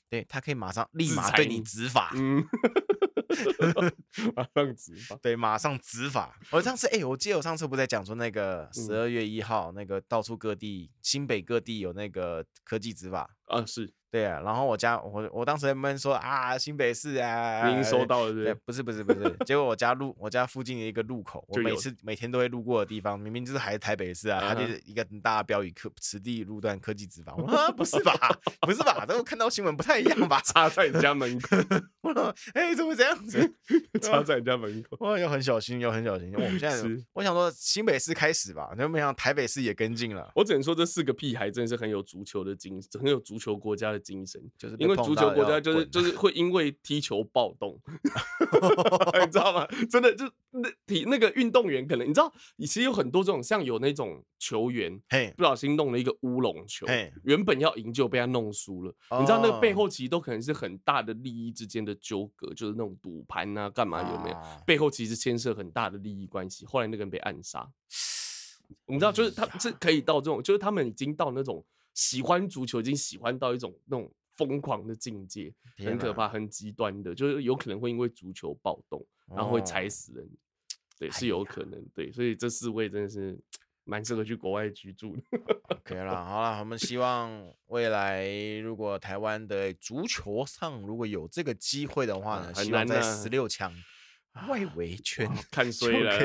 [0.10, 2.12] 对他可以马上立马对你执法。
[2.16, 2.44] 嗯。
[4.36, 6.40] 马上执法，对，马上执法。
[6.52, 13.94] 我上次，哎、欸，我记得我上次不是在讲说那个十二月一号，那个到处各地、新北各地有那个科技执法啊，是。
[14.14, 18.54] 对啊，然后我家我我当时在闷说啊，新北市啊，您收到了对，对？
[18.64, 27.34] 不是不是不是，结果我家路我家附近的一个路口，我每次每天都会路过的地方，明明就是还是台北市啊，它就是一个很大的标语，科此地路段科技执法。
[27.42, 28.14] 我说不是吧，
[28.62, 29.04] 不是吧？
[29.10, 30.40] 这我看到新闻不太一样吧？
[30.46, 31.58] 插在你家门口，
[32.02, 33.52] 我说哎，怎么这样子？
[34.00, 36.32] 插在你家门口，哇，要很小心，要很小心。
[36.36, 36.78] 我们现在
[37.14, 40.32] 我想说新北市开始吧，就没想到台北市也跟进了。
[40.36, 44.76] 我只能说这四个屁孩真的是很有足球的精，很有足球国家的精神，就是。
[44.80, 47.80] 因为足球国家就是就是会因为踢球暴动，
[49.26, 49.66] 你知道吗？
[49.90, 55.02] 真的就那体那个运动员可能你知道，其实有很多这种像有那种球员，
[55.38, 56.86] 不小心弄了一个乌龙球，
[57.24, 58.94] 原本要赢就被他弄输了。
[59.20, 64.38] 你知道那个背后其实都可能是很大的利益之间的纠葛，就是那种赌盘啊，干嘛有没有？
[64.66, 66.66] 背后其实牵涉很大的利益关系。
[66.66, 67.68] 后来那个人被暗杀，
[68.88, 71.64] 你知道，就是他是可以到这种，就是他们已经到那种
[71.94, 74.12] 喜欢足球，已经喜欢到一种那种。
[74.36, 80.28] 疯狂的境界，很可怕，很极端的，就是有可能会因为足球暴动，然后会踩死人，
[80.98, 83.40] 对，是有可能，对，所以这四位真的是
[83.84, 85.22] 蛮适合去国外居住的。
[85.68, 88.28] OK 了，好了，我们希望未来
[88.64, 93.72] 如果台湾的足球上如果有这个机会的话呢，希望在十六强
[94.50, 96.18] 外围圈看 衰了，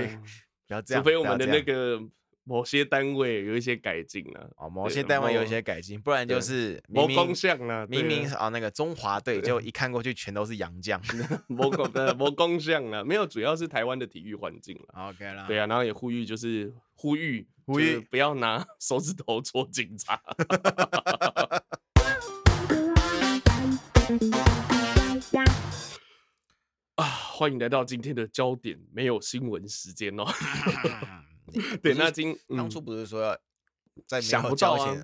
[0.66, 2.00] 不要这样，除非我们的那个。
[2.48, 10.98] 某些单位有一些改进了哦，某些单位有一些改进，不然就是某工项了，明明啊那个中华队就一看过去全都是洋将，
[11.46, 15.08] 某工的某工项了，没有，主要是台湾的体育环境了。
[15.10, 20.18] OK 了，对啊，然后也呼吁就是呼吁呼吁不要拿 手指头戳警察。
[26.94, 30.24] 啊，欢迎来到今天的焦点没有新闻时间哦。
[31.82, 33.36] 对，那今当初不是说要
[34.06, 34.96] 在想不到啊？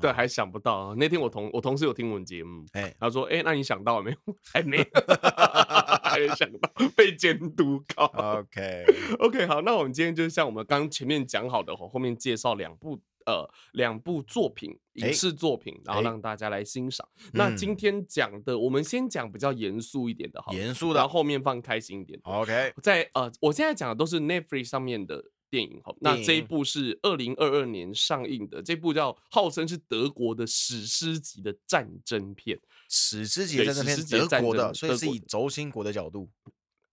[0.00, 0.94] 对，还想不到啊。
[0.98, 4.16] 那天我同我同事有听我们节目，哎，他说：“哎，那你想到了没有？
[4.52, 4.78] 还没，
[6.02, 8.06] 还没想到被监督考。”
[8.40, 17.08] OK，OK，好，那我们今天就是像我们刚前面讲好的，后面介绍两部呃两部作品，影视作品，然后让大家来欣赏。
[17.34, 22.18] 那今天讲的，我们先讲比较严肃一点的，好，严肃的，然后后面放开心一点。
[22.24, 25.26] OK，在呃，我现在讲的都是 Netflix 上面的。
[25.52, 36.30] 电影好，那这一部是二零二二年上映的，这部叫号称是德国的史诗级的战争片，史诗级的战争片，德国的，所以是以轴心国的角度，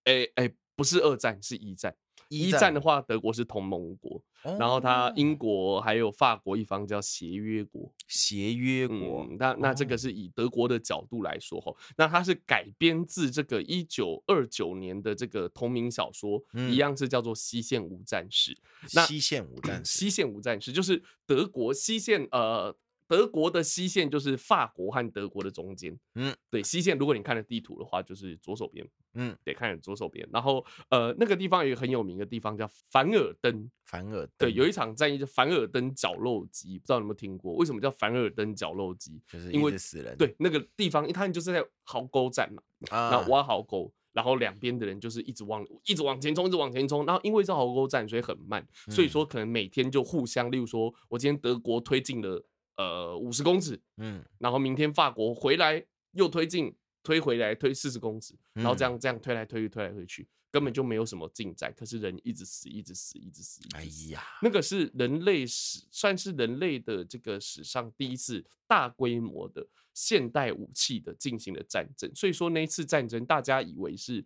[0.04, 1.96] 哎哎，不是二战，是一战。
[2.30, 4.24] 一战的话，德国是同盟国，
[4.58, 9.28] 然后他英国还有法国一方叫协约国，协约国。
[9.38, 18.54] 那那这个是以德国的角度来说哈，那它是改编自这个一九二九年的这个同名小说，一样是叫做《西线无战事》。
[18.94, 22.76] 那西线无战事，西线无战事就是德国西线呃。
[23.10, 30.30] 德国的西线就是法国和德国的中间，嗯，对，西线如果你看了地图的话，就是左手边，嗯，得看左手边。
[30.32, 37.56] 然后，呃，那个地方有一个很有名的地方叫凡尔登，凡尔登，对，有一场战役叫凡尔登绞肉机，不知道你有没有听过？
[37.56, 39.20] 为什么叫凡尔登绞肉机？
[39.28, 40.16] 就是因为死人。
[40.16, 47.04] 对，那个地方，他就是在壕沟战嘛，啊，那挖壕沟，然后两边的人就是一直往一直往前冲，一直往前冲。
[47.08, 52.46] 然后因为是壕沟战，所以很慢，所以说可能每天就互相，例如说我今天德国推进了。
[52.80, 61.74] 呃，五十公尺，嗯，然后明天法国回来又推进，推回来推四十公尺，然后这样这样推来推去，推来推去，根本就没有什么进展。
[61.76, 63.60] 可是人一直死，一直死，一直死。
[63.76, 72.10] 哎呀，那个是人类史，算是人类的这个史上第一次大规模的现代武器的进行的战争。
[72.16, 74.26] 所以说那一次战争，大家以为是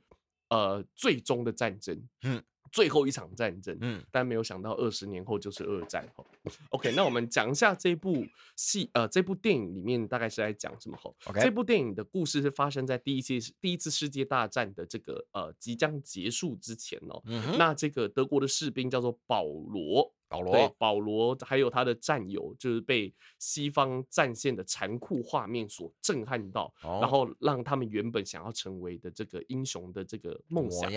[0.49, 2.43] 呃最终的战争，嗯。
[2.73, 3.77] 最后一场战争。
[3.79, 6.05] 嗯，但没有想到二十年后就是二战。
[6.71, 8.25] OK，那我们讲一下这部
[8.57, 10.97] 戏，呃，这部电影里面大概是在讲什么？
[10.97, 17.21] 吼，OK，这部电影的故事是发生在第一次第一次世界大战的这个呃即将结束之前哦。
[17.25, 20.11] 嗯，那这个德国的士兵叫做保罗。
[20.33, 30.91] 保罗，对，保罗还有他的战友，就是被西方战线的残酷画面所震撼到，哦，然后让他们原本想要成为的这个英雄的这个梦想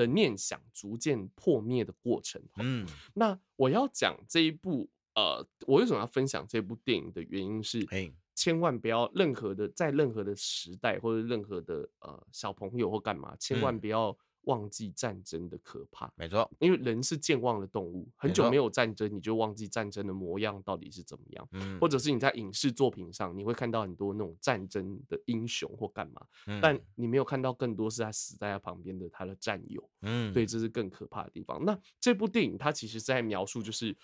[0.00, 2.42] 的念想逐渐破灭的过程。
[2.58, 7.86] 嗯，那我要讲这一部，呃，我为什么要分享这部电影的原因是，
[8.34, 14.16] 千万不要任何的在任何的时代或者任何的呃小朋友或干嘛，千万不要。
[14.42, 22.00] 忘记战争的可怕，没错，因为人是健忘的动物，很久没有战争，你就忘记战争的模样到底是怎么样，嗯，或者。
[22.00, 31.62] 是你在影视作品上，你会看到很多那种战争的英雄或干嘛，嗯，但你没有看到更多是他死在他旁边的他的战友，嗯，对，这是更可怕的地方。
[31.62, 33.94] 那这部电影它其实是在描述，就是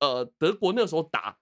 [0.00, 1.38] 呃，德国那时候打。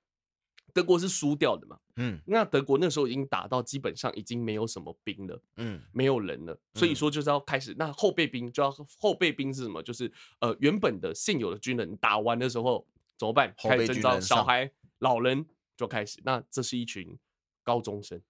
[0.72, 1.78] 德国是输掉的嘛？
[1.96, 7.74] 嗯，那德国那时候已经打到基本上已经没有什么兵了，嗯，没有人了，所以说就是要开始。
[7.78, 9.82] 那后备兵就要后备兵是什么？
[9.82, 12.86] 就是呃原本的现有的军人打完的时候
[13.18, 13.54] 怎么办？
[13.58, 15.44] 开始征召小孩、老人
[15.76, 16.20] 就开始。
[16.24, 17.18] 那这是一群
[17.62, 18.20] 高中生。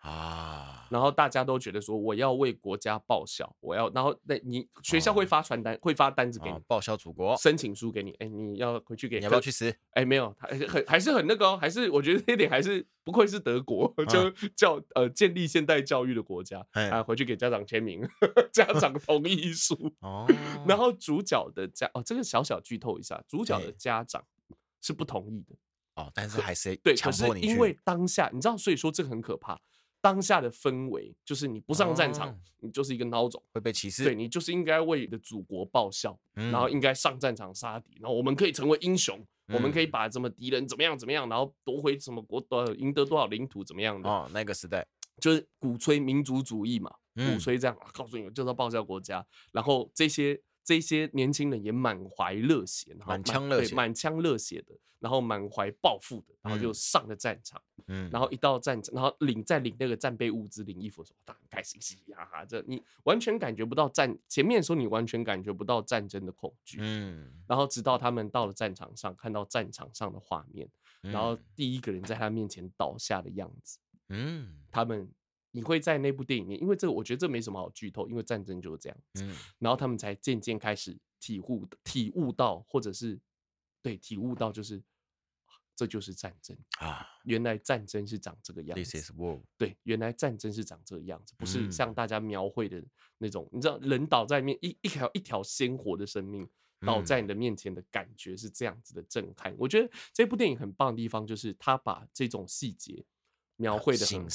[0.00, 9.74] 啊，然后大家都觉得说我要为国家报效，我要，然后那你学校会发传单，会发单子给你，报效祖国，申请书给你，哎，你要回去给，你要不要去死？
[9.90, 18.00] 哎，没有，还很还是很那个哦，还是我觉得这一点还是不愧是德国，就叫呃建立现代教育的国家啊，回去给家长签名，
[18.50, 20.26] 家长 同意书哦。
[20.66, 24.24] 然后主角的家哦，这个小小剧透一下，主角的家长
[24.80, 25.54] 是不同意的
[25.96, 29.60] 哦，但是还是对，可是因为当下你知道，所以说这个很可怕。
[30.00, 34.04] 当下的氛围就是你不上战场，哦、你就是一个孬种，会被歧视。
[34.04, 44.08] 对，你就是应该为你的祖国报效，嗯、然后应该上战场杀敌，然后我们可以成为英雄，嗯、我们可以把什么敌人怎么样怎么样，然后夺回什么国，呃，赢得多少领土怎么样的。
[44.08, 44.86] 哦，那个时代
[45.20, 50.40] 就是鼓吹民族主义嘛，嗯、鼓吹这样，告诉你就是要报效国家，然后这些。
[50.70, 57.60] 这些年轻人也满怀热血，满腔热血，满腔热血的，然后满怀抱负的，然后就上了战场。
[57.88, 62.44] 嗯，然后一到战场，然后领在领那个战备物资、领衣服的时候，当然开心嘻嘻哈哈。
[62.44, 66.78] 这你完全感觉不到战前面的时候，你完全感觉不到战争的恐惧。
[66.80, 70.68] 嗯，然后直到他们到了战场上，看到战场上的画面，
[71.00, 73.80] 然后第一个人在他面前倒下的样子。
[74.10, 75.10] 嗯，他们。
[75.52, 79.24] 你会在那部电影里面，因为这个我觉得这没什么好剧透，因为战争就是这样子。
[79.24, 83.18] 嗯，然后他们才渐渐开始体悟、体悟到，或者是
[83.82, 84.82] 对体悟到，就是
[85.74, 87.06] 这就是战争啊！
[87.24, 88.92] 原来战争是长这个样子。
[88.92, 89.42] This is war。
[89.56, 92.84] 对，原来战争是长这个样子，不是像大家描绘的
[93.18, 93.48] 那种。
[93.52, 96.48] 嗯、你知道，人倒在面一一条一条鲜活的生命
[96.86, 99.52] 倒在你的面前的感觉是这样子的震撼。
[99.52, 103.04] 嗯、我觉得这部电影很棒的地方就是他把这种细节
[103.56, 104.28] 描绘的很。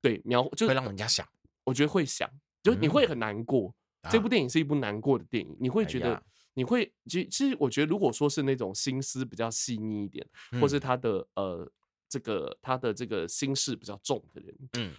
[0.00, 1.26] 对，描就会让人家想，
[1.64, 2.30] 我觉得会想，
[2.62, 3.74] 就你会很难过。
[4.02, 6.22] 嗯、这部电影是一部难过的电影，啊、你会觉得，
[6.54, 11.70] 你会其实，其实我觉得，如果说是那种心思比较细腻一点，嗯、或是他的呃
[12.08, 14.94] 这个他的这个心事比较重的人，嗯，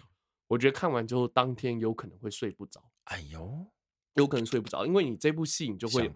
[0.46, 2.80] 我觉得看完之后当天有可能会睡不着。
[3.04, 3.66] 哎呦，
[4.14, 6.08] 有可能睡不着，因为你这部戏你就会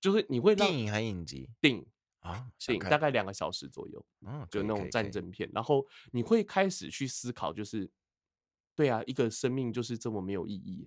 [0.00, 1.50] 就是你会电影还影集？
[1.60, 1.86] 电影
[2.20, 7.90] 啊，电影大概两个小时左右，嗯，就那种战争片，然后你会开始去思考，就是。
[8.76, 10.86] 对啊，一个生命就是这么没有意义，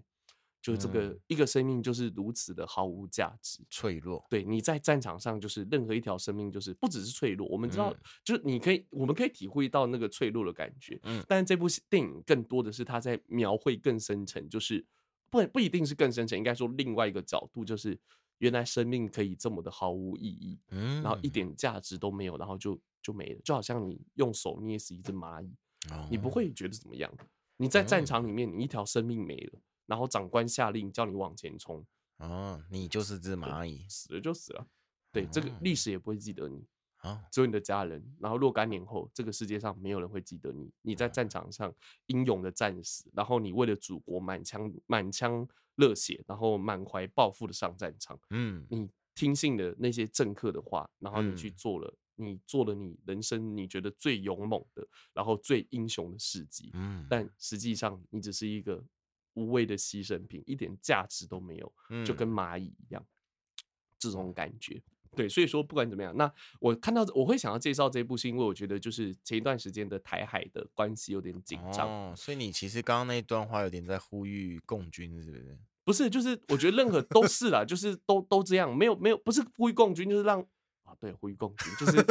[0.62, 4.24] 就这个、嗯、一个生命就是如此的毫无价值、脆弱。
[4.30, 7.48] 对，你在战场上，就是任何一条生命，就是不只是脆弱。
[7.48, 11.00] 我们知道，嗯、就是你可以，我们可以体会到那个脆弱的感觉。
[11.04, 14.86] 嗯，但是这部电影更多的是他在描绘更深层，就是
[15.32, 17.98] 不不一定是更深层，应该说另外一个角度，就是
[18.38, 25.56] 原来生命可以这么的毫无意义，嗯，然后一点价值都没有，然后就就没了，就好像你用手捏死一只蚂蚁，
[25.92, 27.12] 哦、你不会觉得怎么样。
[27.62, 31.86] 你在战场里面，你一条生命没了，然后长官下令叫你往前冲，
[32.20, 34.66] 哦，你就是只蚂蚁，死了就死了，
[35.12, 36.66] 对，这个历史也不会记得你，
[37.00, 38.02] 啊，只有你的家人。
[38.18, 45.46] 然后若干年后，这个世界上没有人会记得你，你在战场上英勇的战死，然后你为了祖国满腔满腔
[45.76, 51.94] 热血，然后满怀抱负的上战场，嗯，你听信了那些政客的话，然后你去做了。
[52.20, 58.84] 你做了你人生你觉得最勇猛的，然后最英雄的事迹，嗯，但实际上你只是一个
[59.34, 61.74] 无谓的牺牲品，一点价值都没有，
[62.06, 63.06] 就跟蚂蚁一样，
[63.98, 64.82] 这种感觉。
[65.16, 75.58] 对，所以说不管怎么样，那我看到我会想要介绍这部，是因为我觉得就是前一段时间的台海的关系有点紧张，哦，所以你其实刚刚那一段话有点在呼吁共军，是不是？
[75.84, 80.46] 不是，就是我觉得任何都是啦，就是都都这样，没有没有，不是呼吁共军，就是让
[80.90, 82.04] 啊，对，呼吁共军，就是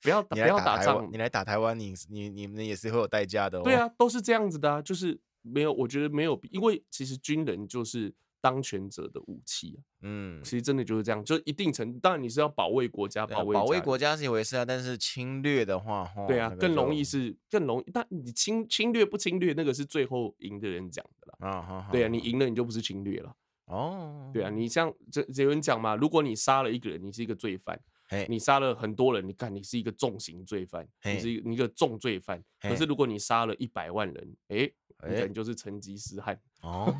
[0.00, 3.62] 不要 不要打仗，你来打台湾，你你你们也是会有代价的哦。
[3.62, 8.14] 对啊，都是这样子的啊，就是没有，我觉得没有，因为其实军人就是。
[8.42, 23.36] 当权者的武器啊，嗯，其实真的就是这样，就一定程度，当然你是要保卫国家，保卫保卫国家是一回事啊，但是侵略的话，对啊，更容易是更容易，但你侵侵略不侵略，那个是最后赢的人讲的啦，啊，对啊，你赢了你就不是侵略了，
[23.70, 27.80] 哦，对啊，你像这有人讲嘛，如果你杀了一个人，你是一个罪犯，
[28.28, 34.70] 你杀了很多人，你看你是一个重刑罪犯，你是一个重罪犯，可是如果你杀了一百万人，哎。
[35.08, 36.94] 你可能就是成吉思汗哦，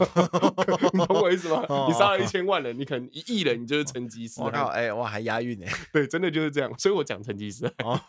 [0.94, 1.62] 你懂我意思吗？
[1.86, 4.64] 你杀了一千万人，你可能一亿人，你就是成吉思汗。
[4.64, 5.66] 我，哎，哇，还押韵呢？
[5.92, 6.78] 对，真的就是这样。
[6.78, 8.00] 所以我讲成吉思汗，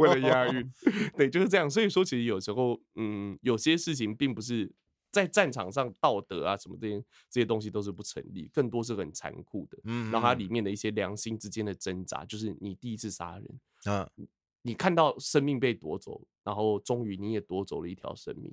[0.00, 0.70] 为了押韵。
[1.16, 1.70] 对，就是这样。
[1.70, 4.70] 所以说，其实有时候，嗯，有些事情并不是
[5.12, 9.78] 在战场上道德啊什么这些这些东西都是不成立，更多是很残酷的。
[9.84, 14.26] 嗯，然后它里面的一些良心之间的挣扎，就是你第一次杀人，嗯，
[14.62, 18.52] 你看到生命被夺走，然后终于你也夺走了一条生命。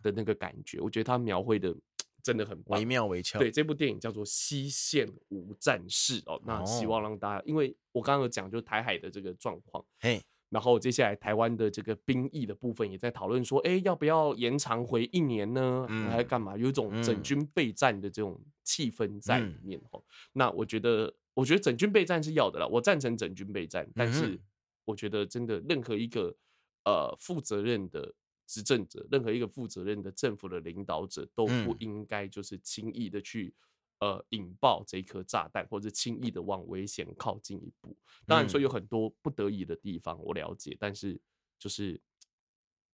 [0.00, 1.76] 的那个感觉，我觉得他描绘的
[2.24, 3.38] 真的很惟妙惟肖。
[3.38, 15.86] 对，这部电影叫做《西线无战事》哦，那希望让大家，因为我刚刚有讲，就是台海的这个状况，嘿，然后接下来台湾的这个兵役的部分也在讨论说，哎，要不要延长回一年呢？
[16.10, 16.56] 还是干嘛？
[16.56, 20.02] 有一种整军备战的这种气氛在里面哦。
[20.32, 24.40] 那我觉得，我觉得整军备战是要的啦，我赞成整军备战，但是
[24.84, 26.36] 我觉得真的任何一个
[26.84, 28.14] 呃负责任的。
[28.50, 33.52] 执政者，任何一个负责任的政府的领导者都不应该就是轻易的去
[34.00, 37.96] 呃引爆这一颗炸弹，或者轻易的往危险靠近一步。
[38.26, 41.20] 当然说有很多不得已的地方，我了解，但是
[41.58, 42.00] 就是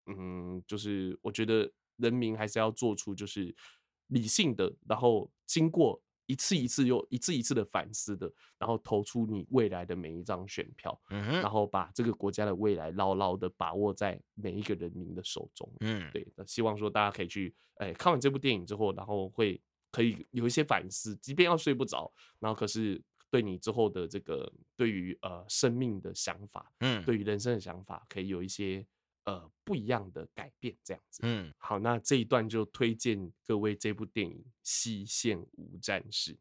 [0.07, 3.55] 嗯，就是我觉得人民还是要做出就是
[4.09, 6.01] 理性的，然后经过。
[6.27, 19.61] 一次一次又一次一次的反思的，然后投出你未来的每一张选票，嗯，然后把这个国家的未来牢牢的把握在每一个人民的手中，嗯，对，那希望说大家可以去，哎，看完这部电影之后，然后会
[19.95, 28.85] 可以有一些反思，即便要睡不着，然后可是对你之后的这个对于呃生命的想法，嗯，对于人生的想法，可以有一些。
[29.27, 31.21] 呃，不一样的改变，这样子。
[31.23, 36.37] 嗯，好，那这一段就推荐各位这部电影《西线无战事》。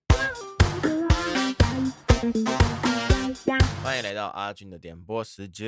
[3.45, 5.67] 欢迎来到阿俊的点播时间。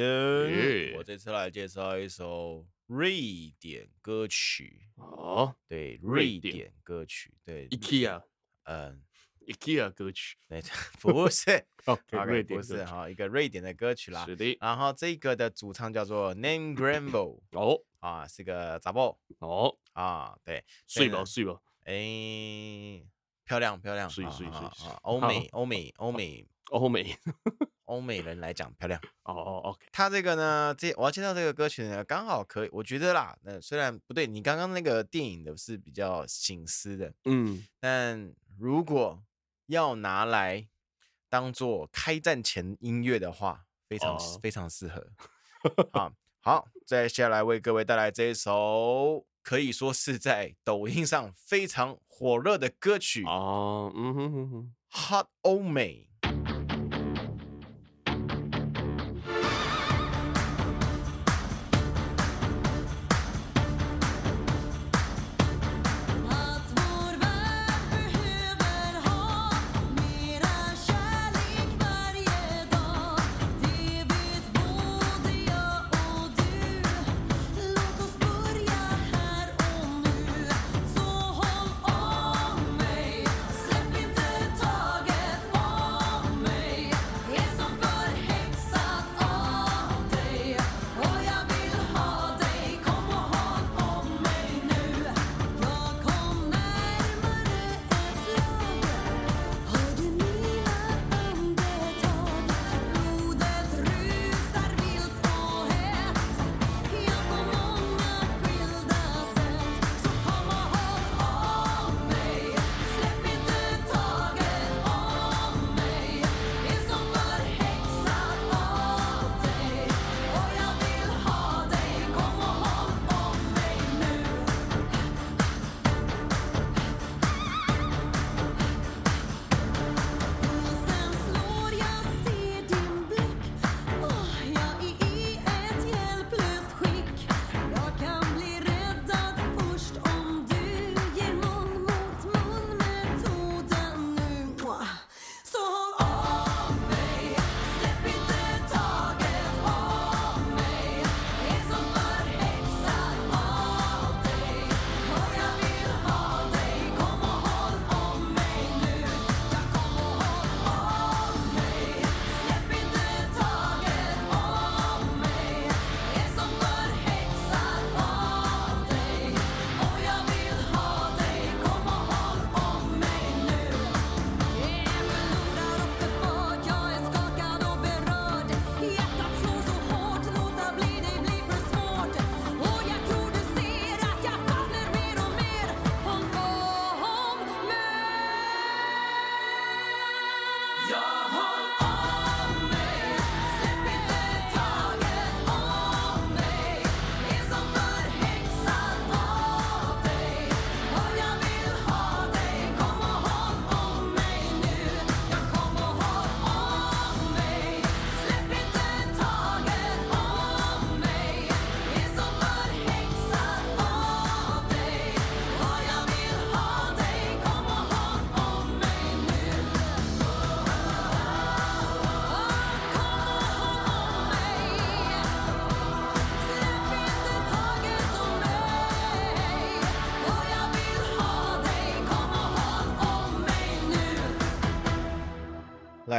[0.95, 4.87] 我这次来介绍一首瑞典歌曲。
[4.95, 8.21] 哦，对，瑞典歌曲，对，IKEA，
[8.63, 9.01] 嗯。
[9.45, 10.37] IKEA 歌曲，
[11.01, 14.25] 不是， OK，瑞典不是哈，一个瑞典的歌曲啦。
[14.25, 21.93] 是的，然后这个的主唱叫做 Name Grambo，哦，啊，是个杂报，哦，啊，对，睡吧睡吧，哎，
[23.43, 27.17] 漂亮漂亮，睡睡睡，欧美欧美欧美欧美
[27.85, 39.23] 欧美人来讲漂亮，哦哦，OK，他这个呢，这我要介绍这个歌曲呢，刚好可以，我觉得啦，那虽然不对，你刚刚那个电影的是比较醒思的，嗯，但如果
[39.67, 40.67] 要拿来
[41.29, 44.41] 当做开战前音乐的话，非常、oh.
[44.41, 45.05] 非常适合。
[45.93, 56.09] 好，好，接下来为各位带来这一首可以说是在抖音上非常火热的歌曲哦，嗯哼哼哼，Hot 欧美。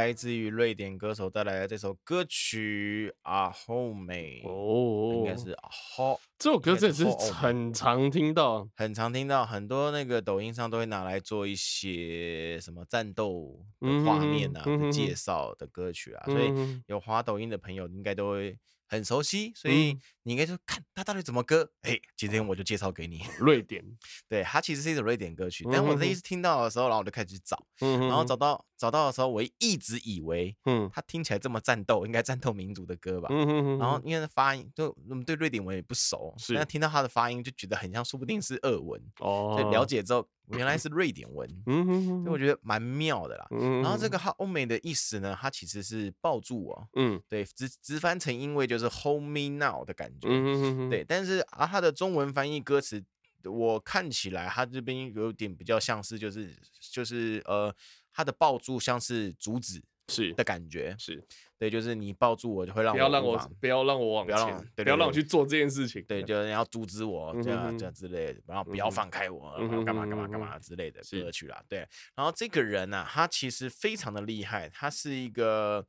[0.07, 6.17] 来自于瑞典歌手带来的这首歌曲《阿后美》哦，应该是阿后。
[6.39, 7.03] 这首歌真的是
[7.33, 18.57] 很常听到，很常听到，很多那个抖音上都会拿来做一些什么战斗的画面啊、嗯、介绍的歌曲啊，嗯、所以有滑抖音的朋友应该都会。
[18.89, 19.97] 很熟悉，所以
[20.27, 21.71] 你应该说看他到底怎么歌。
[21.83, 23.81] 哎、欸，今天我就介绍给你瑞典，
[24.27, 25.65] 对，它其实是一首瑞典歌曲。
[25.71, 33.33] 但我第一次听到的时候，然后我就开始去找，然后找到找到的时候，我一直以为，嗯，它听起来这么战斗，应该战斗民族的歌吧。
[33.79, 39.01] 然后因为发音，就我们对瑞典文也不熟，但听到它的发音就觉得很像，说不定是俄文。
[39.19, 40.27] 哦，所以了解之后。
[40.51, 43.45] 原来是瑞典文，嗯哼哼，所以我觉得蛮妙的啦。
[43.51, 51.03] 嗯，然后这个欧美的意思呢，它其实是抱住我，嗯，对，直直翻成英文就是 hold me now 的感觉，嗯哼哼，对。
[51.03, 53.03] 但是啊，他的中文翻译歌词，
[53.43, 56.55] 我看起来他这边有点比较像是就是
[56.91, 57.73] 就是呃，
[58.11, 59.81] 他的抱住像是阻止。
[60.09, 61.21] 是的感觉，是
[61.57, 71.79] 对，就是你抱住我就会让我不要让我不要让我往前，不要让我去做这件事情，对，就是要阻止我这样这样之类的，然后不要放开我，然后干嘛干嘛干嘛之类的歌曲啦，对。
[72.15, 75.85] 然后这个人呢，他其实非常的厉害，他是一个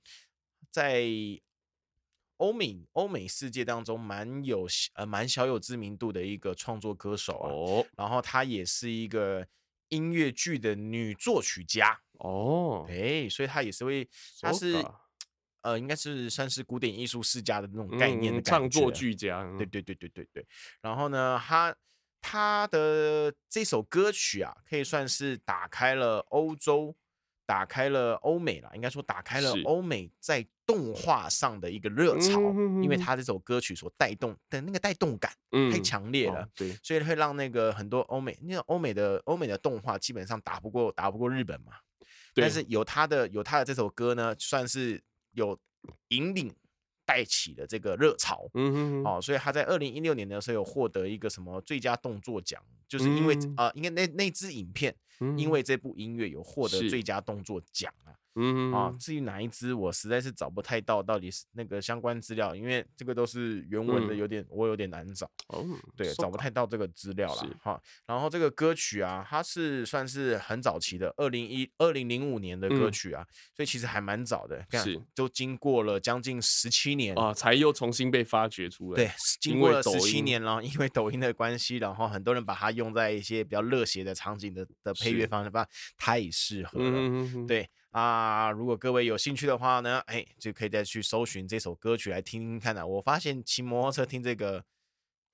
[0.68, 1.04] 在
[2.38, 9.46] 欧美欧美世界当中蛮有呃蛮小有知名度的一个创作歌手哦，然后她也是一个
[9.88, 12.00] 音乐剧的女作曲家。
[12.18, 14.08] 哦，哎，所以她也是会，
[14.40, 14.84] 她是，
[15.62, 20.46] 呃，应该是算是古典艺术世家的那种概念的创作剧家，对对对对对对。
[20.80, 21.76] 然后呢，她
[22.20, 26.96] 她的这首歌曲啊，可以算是打开了欧洲，
[27.48, 32.38] 打开了欧美了，应该说打开了欧美在动画上的一个热潮，
[32.82, 35.32] 因为他这首歌曲所带动的那个带动感
[35.72, 41.72] 太强烈了，对，所以会让那个很多欧美，那个欧美的欧美的动画基本上打不过打不过日本嘛。
[42.34, 45.58] 但是有他的有他的这首歌呢，算是有
[46.08, 46.54] 引领
[47.06, 54.94] 带起的这个热潮，嗯哼，哦，所以他在二零一六年的时候有获得一个什么最佳动作奖，就是因为啊，因为那那支影片，
[55.36, 58.14] 因为这部音乐有获得最佳动作奖啊。
[58.38, 65.28] 嗯啊，至于哪一支，我实在是找不太到，到底是那个相关资料，因为这个都是原文的，有点、嗯、我有点难找。
[65.48, 65.66] 哦，
[65.96, 67.80] 对，找不太到这个资料了哈。
[68.06, 74.64] 然后这个歌曲啊，它是算是很早期的，二零一二零零五年的歌曲啊，嗯、所以其实还蛮早的。
[74.72, 78.96] 是，都经过了将近十七年啊，才又重新被发掘出来。
[78.96, 79.10] 对，
[79.40, 85.66] 经过了十七年了， 因为抖音的关系，然后很多人把它用在一些比较热血的场景的的配乐方面吧，
[85.96, 86.92] 太适合了。
[86.94, 87.68] 嗯、对。
[87.90, 92.86] 啊，如果各位有兴趣的话呢，哎，就可以再去搜寻这首歌曲来听听看的。
[92.86, 94.62] 我发现骑摩托车听这个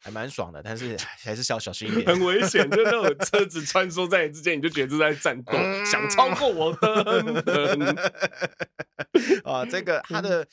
[0.00, 2.70] 还蛮爽的，但是还是要小心一点，很危险。
[2.70, 7.32] 就那种车子穿梭在你之间，你就觉得是在战斗，嗯、想超过我 的。
[9.44, 10.46] 啊，这个它的。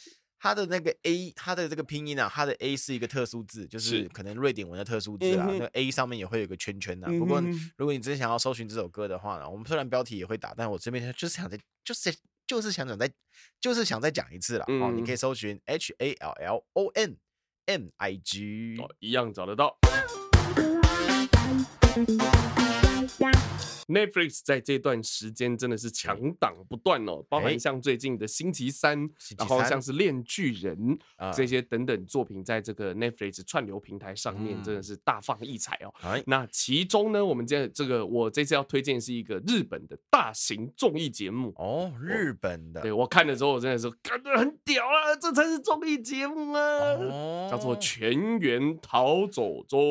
[0.44, 5.48] 它的那个 A，它的这个拼音啊，它的 A 是一个特殊字，就是可能瑞典文的特殊字啊。
[5.52, 7.08] 那 A 上面也会有个圈圈的。
[7.20, 7.40] 不过
[7.78, 12.12] 如果你真想要搜寻这首歌的话呢，我们虽然标题也会打，但我这边就是想再，就是
[12.48, 13.08] 就是想讲再，
[13.60, 14.66] 就是想再讲一次了。
[14.68, 17.18] 哦，你可以搜寻 H A L L O N
[17.68, 19.78] M I G，哦，一样找得到。
[23.88, 28.98] Netflix 在这段时间真的是强档不断哦，包含像最近的星期三，
[29.38, 30.98] 然后像是《链巨人》
[31.36, 35.94] 这些等等作品，在这个 Netflix 串流平台上面真的是大放异彩哦。
[36.26, 41.54] 那其中呢，我们这这个我这次要推荐是一个日本的大型综艺节目。
[41.58, 42.80] 哦，日本的。
[42.80, 49.82] 对，我看的时候，我真的是感觉很屌啊，这才是综艺节目啊，叫做《全员逃走中》。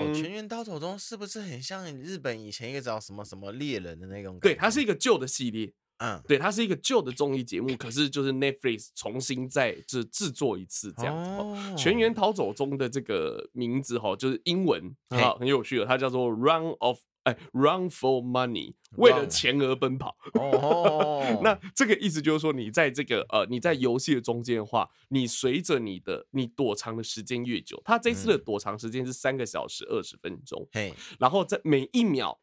[0.00, 3.52] 哦，《全员逃走中》是不是很像日本以前一个叫什么什么？
[3.52, 4.38] 猎人的那种？
[4.40, 11.30] 对，它是一个旧的系列，嗯，对，它是一个旧的综艺节目，可是就是 Netflix 重新再制制作一次这样子。
[11.42, 20.16] 哦，全员逃走中的这个名字哈，就是英文，好，很有趣的，它叫做 Run of 哎，Run for Money，为了钱而奔跑。
[20.34, 32.38] 哦， 那这个意思就是说，你在这个呃，你在游戏的中间的话，你随着你的你躲藏的时间越久，它这次的躲藏时间是三个小时二十分钟，嘿，然后在每一秒。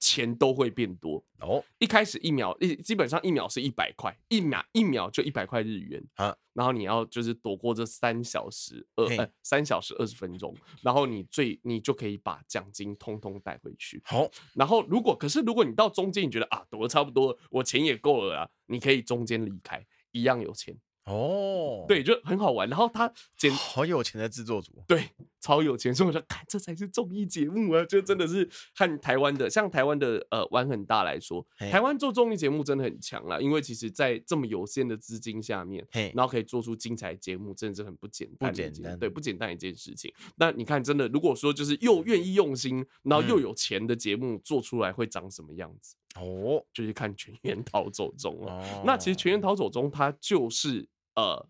[0.00, 1.62] 钱都会变多哦。
[1.78, 6.36] 一开始一秒一基本上一秒是一百块，一秒一秒就一百块日元啊。
[6.52, 14.02] 然后你要就是躲过这三小时二呃三小时二十分钟，然后你最你就可以把奖金通通带回去。
[14.04, 20.76] 好，然后如果可是如果你到中间你觉得啊躲得差不多，我钱也够了啊，你可以中间离开，一样有钱。
[21.10, 22.68] 哦，对，就很好玩。
[22.68, 25.08] 然后他剪好有钱的制作组，对，
[25.40, 25.94] 超有钱。
[25.94, 27.84] 所以我说，看这才是综艺节目啊！
[27.84, 33.40] 就真的是和台湾的，像台湾的呃玩很大来说，台湾做综艺节目真的很强啦。
[33.40, 40.12] 因为其实，在这么有限的资金下面，然后可以做出精彩节目，真的是很不简单，不简单，对，不简单一件事情。
[40.36, 45.96] 那你看，真的，如果说就是又愿意用心，然后又有钱的节目做出来，会长什么样子？
[46.16, 48.82] 哦，就是看《全员逃走中》哦。
[48.84, 51.48] 那其实《全员逃走中》它就是呃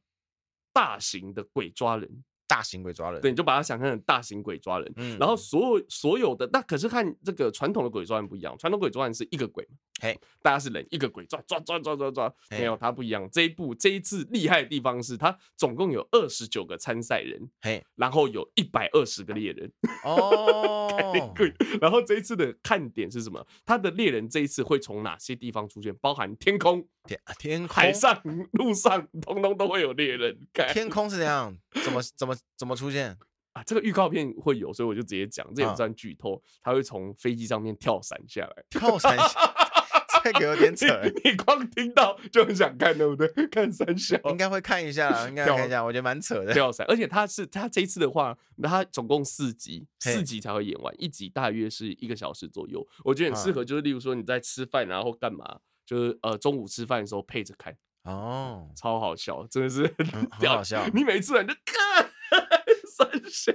[0.73, 4.93] 大型的鬼抓人，大型鬼抓人，对，你就把它想象成大型鬼抓人。
[4.97, 9.77] 嗯，然后所有所有的，那可是看这个传统的鬼抓人不一样，传统鬼抓人是一个鬼嘛。
[10.03, 13.29] 嘿，大家是人，一个鬼抓抓抓抓抓抓，没有它不一样。
[13.31, 19.71] 这一部这一次厉害的地方是，它总共有二十九个参赛人，嘿，然后有一百二十个猎人
[20.03, 20.89] 哦，
[21.81, 23.47] 然后这一次的看点是什么？
[23.65, 25.95] 他的猎人这一次会从哪些地方出现？
[26.01, 28.21] 包含天空、天天海上、
[28.53, 30.37] 路上，通通都会有猎人。
[30.73, 31.57] 天空是怎样？
[31.85, 33.17] 怎么怎么怎么出现
[33.53, 33.63] 啊？
[33.65, 36.43] 这个预告片会有，所以我就直接讲，这也不算剧透。
[36.63, 39.55] 他会从飞机上面跳伞下来，跳伞下。
[40.23, 40.87] 这个有点扯，
[41.25, 43.27] 你光听到就很想看，对不对？
[43.49, 46.53] 看三小应该会看一下，应该看一下，我觉得蛮扯的。
[46.53, 52.87] 跳伞，而且他是他这一次的话，那他总共四集，四集才会演完，一集大约是一个小时左右。
[53.03, 57.75] 我觉得很适合，就是例如说你在吃饭，然后干嘛，就是呃中午吃饭的时候配着看
[58.05, 60.87] 哦，超好笑，真的是很好笑。
[60.93, 62.10] 你每次你就看
[62.97, 63.53] 三小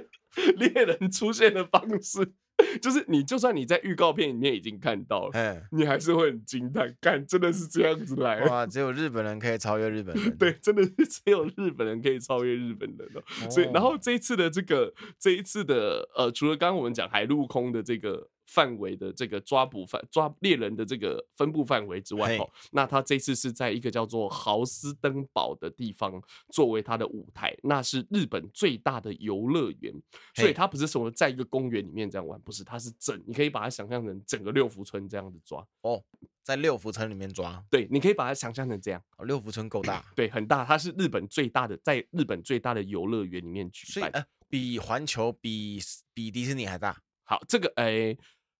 [0.56, 2.34] 猎人出现的方式。
[2.80, 8.66] 就是你，就算你在预告片里面已经看到了，你还是会很惊叹，看真的是这样子来哇！
[8.66, 13.50] 只有日本人可以超越日本人，对，真的是只有日本人可以超越日本人哦。
[13.50, 18.30] 所以，然后这一次的这个，这一次的呃，除了刚刚我们讲海陆空的这个。
[18.46, 29.92] 范围的这个抓捕范抓猎人的这个分布范围之外哦，那他这次是在一个叫做豪斯登堡的地方作为他的舞台，那是日本最大的游乐园，
[30.34, 35.66] 所以他不是什么在一个公园里面这样玩，不是，他是整，你可以把它想象成整个六福村这样子抓。
[35.82, 36.02] 哦，
[36.42, 45.80] 在六福村里面抓，对，你可以把它想象成这样，哦，六福村够大，对，很大，它是日本最大的，在日本最大的游乐园里面举办，呃，比环球比
[46.14, 48.12] 比迪士尼还大，好，这个诶。
[48.12, 48.18] 欸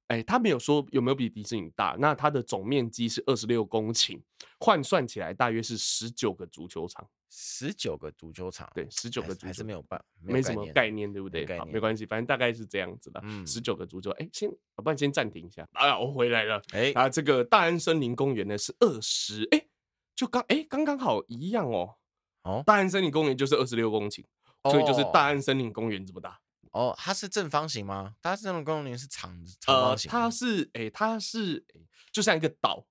[0.08, 1.96] 哎，他没有说有没有比迪士尼大。
[1.98, 4.20] 那它的总面积是二十六公顷，
[4.60, 7.08] 换算起来大约是十九个足球场。
[7.28, 11.44] 十九个足球场，对，十九个足球还是没有办，没什么概念，对不对？
[11.58, 13.20] 好，没关系，反正大概是这样子的。
[13.24, 15.68] 嗯，十九个足球，哎，先，我帮你先暂停一下。
[15.72, 16.62] 啊，我回来了。
[16.72, 19.66] 哎，啊，这个大安森林公园呢是二十，哎，
[20.14, 21.96] 就刚，哎，刚刚好一样哦。
[22.42, 24.24] 哦，大安森林公园就是二十六公顷，
[24.70, 26.40] 所以就是大安森林公园这么大。
[26.76, 28.14] 哦，它是正方形吗？
[28.20, 30.10] 它是那种公园是长长方形？
[30.10, 31.64] 呃，它是，哎、欸，它是，
[32.12, 32.86] 就像一个岛。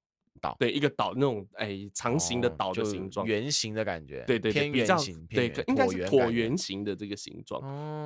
[0.46, 7.62] 岛对一个岛那种哎长形的岛的形状，圆形的感觉，对对对，偏圆形，对，应该是椭圆形的这个形状，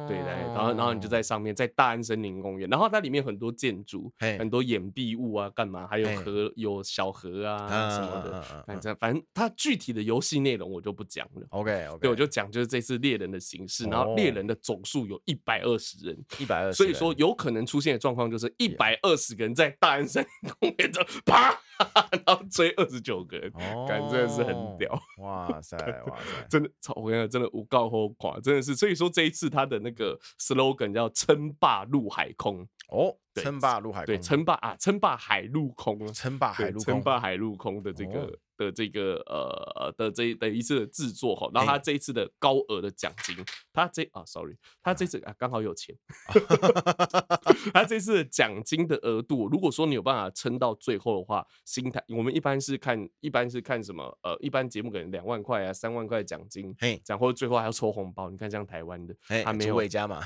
[0.08, 0.30] 对对。
[0.54, 5.88] 然后然后你就在上面，在大安森林公园，然后它里面很多建筑，很多掩蔽物啊，干嘛？
[5.88, 8.64] 还有河，有小河啊什么的。
[8.66, 11.46] 反正反正它具体的游戏内容我就不讲了。
[11.50, 21.60] OK OK，对，我就讲就是这次猎人的形式，然后猎人的总数有一百二十人，一百二十，所以说有可能出现的状况就是一百二十个人在大安森林公园中啪。
[22.30, 23.52] 然后追二十九个人，
[23.88, 25.02] 感觉真的是很屌！
[25.18, 25.76] 哇塞，
[26.06, 28.76] 哇塞， 真的，我跟你讲，真的无告后垮，真的是。
[28.76, 38.38] 所以说这一次他的那个 slogan 叫“称霸陆海空”哦，称霸陆海空，对，称霸啊，称霸海陆空，称霸海陆，称霸海陆空的这个。
[38.60, 43.34] 的这个呃的这的一次的制作哈，然后他这一次的高额的奖金，
[43.72, 45.96] 他这啊，sorry，他这次啊刚好有钱，
[47.74, 59.16] 他这次的奖金的额度，如果说你有办法撑到最后的话，心态我们一般是看一般是看什么呃，一般节目可能两万块啊，三万块奖金，嘿，然后最后还要抽红包，你看像台湾的，
[59.46, 60.22] 他没有尾加嘛。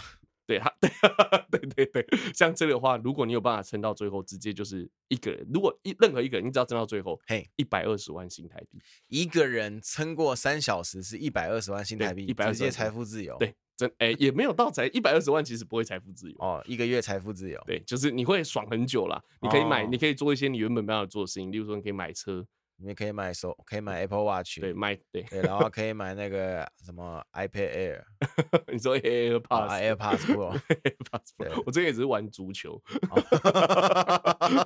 [0.46, 0.70] 对他，
[1.50, 5.48] 对对对对，像这个的话，如果你有办法撑到最后，直接就是一个人。
[5.54, 13.38] 如果一任何一个人，你只要撑到最后，嘿，一百二十万新台币，一个人撑过三小时是一百二十万新台币，一百二十万直接财富自由。
[13.38, 17.62] 对，真哎也没有到财一百二十万，其实不会财富自由哦，一个月财富自由。
[17.66, 22.46] 对，就是你会爽很久啦，你可以买，你可以做一些你原本没办法做的事情，例如说你可以买车。
[22.84, 28.04] 你们可以买手，可以买 Apple Watch，对，买对对，然后 可以买那个什么 iPad Air，
[28.74, 32.82] 你说 AirPods，AirPods Pro，AirPods Pro， 我最近也只是玩足球，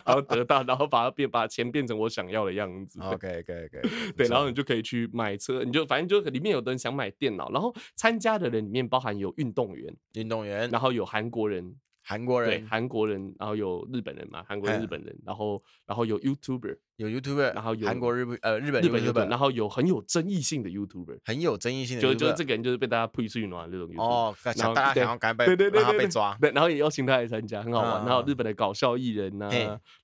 [0.03, 2.99] 然后得到，然后把它变，把钱变成我想要的样子。
[3.01, 3.81] OK OK OK，
[4.17, 11.75] 对，然后你就可以去买车，你就反正就里面有的人想买电脑，然后参加的人里面包含有运动员，运动员，然后有韩国人。
[12.09, 28.05] 韩国人，韩国人，然后有日本人嘛，韩国人、日本人，然后然后有 YouTuber，有 YouTuber，然后有韩国日呃日本日本 YouTuber，然后有很有争议性的 YouTuber，很有争议性的，就就这个人就是被大家配水暖那种 YouTuber，哦，然后大家想要赶被对对对被抓，对，然后也邀请他来参加，很好玩。
[28.05, 29.49] 然后日本的搞笑艺人呐，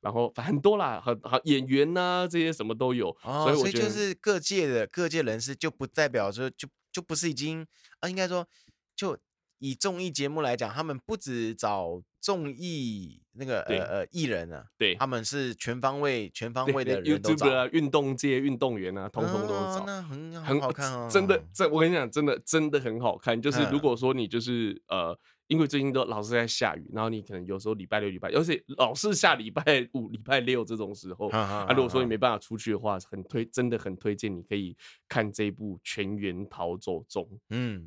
[0.02, 3.16] 然后反正很多啦，很好演员呐，这些什么都有。
[3.24, 7.66] 所以我觉得就是各界的各界人士就不代表说就就不是已经
[8.02, 8.46] 啊，应该说
[8.94, 9.18] 就。
[9.64, 23.42] 以综艺节目来讲，他们不止找综艺那个呃呃艺人啊，对，他们是全方位全方位的人都找，运动界运动员啊，通通都找，那很很好看哦，真的，这我跟你讲，真的真的很好看。
[23.42, 34.76] 就是如果说你就是呃，因为最近都老是在下雨，然后你可能有时候礼拜六礼拜，而且老是下礼拜五礼拜六这种时候，啊，如果说你没办法出去的话，很推，真的很推荐你可以
[35.08, 37.24] 看这部《全员逃走中》。
[37.52, 37.86] 嗯。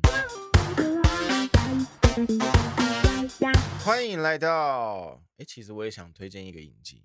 [3.83, 7.03] 欢迎来到，哎，其实我也想推荐一个影集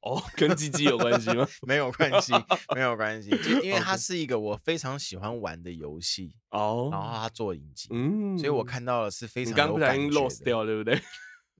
[0.00, 1.46] 哦，跟鸡鸡有关系吗？
[1.66, 2.32] 没有关系，
[2.74, 10.20] 没有关系，就因为它是一个我非常喜欢玩的游戏哦，然后它做影集，嗯，所以我看到的是非常有感觉的。
[10.20, 11.00] lost 掉，对不对？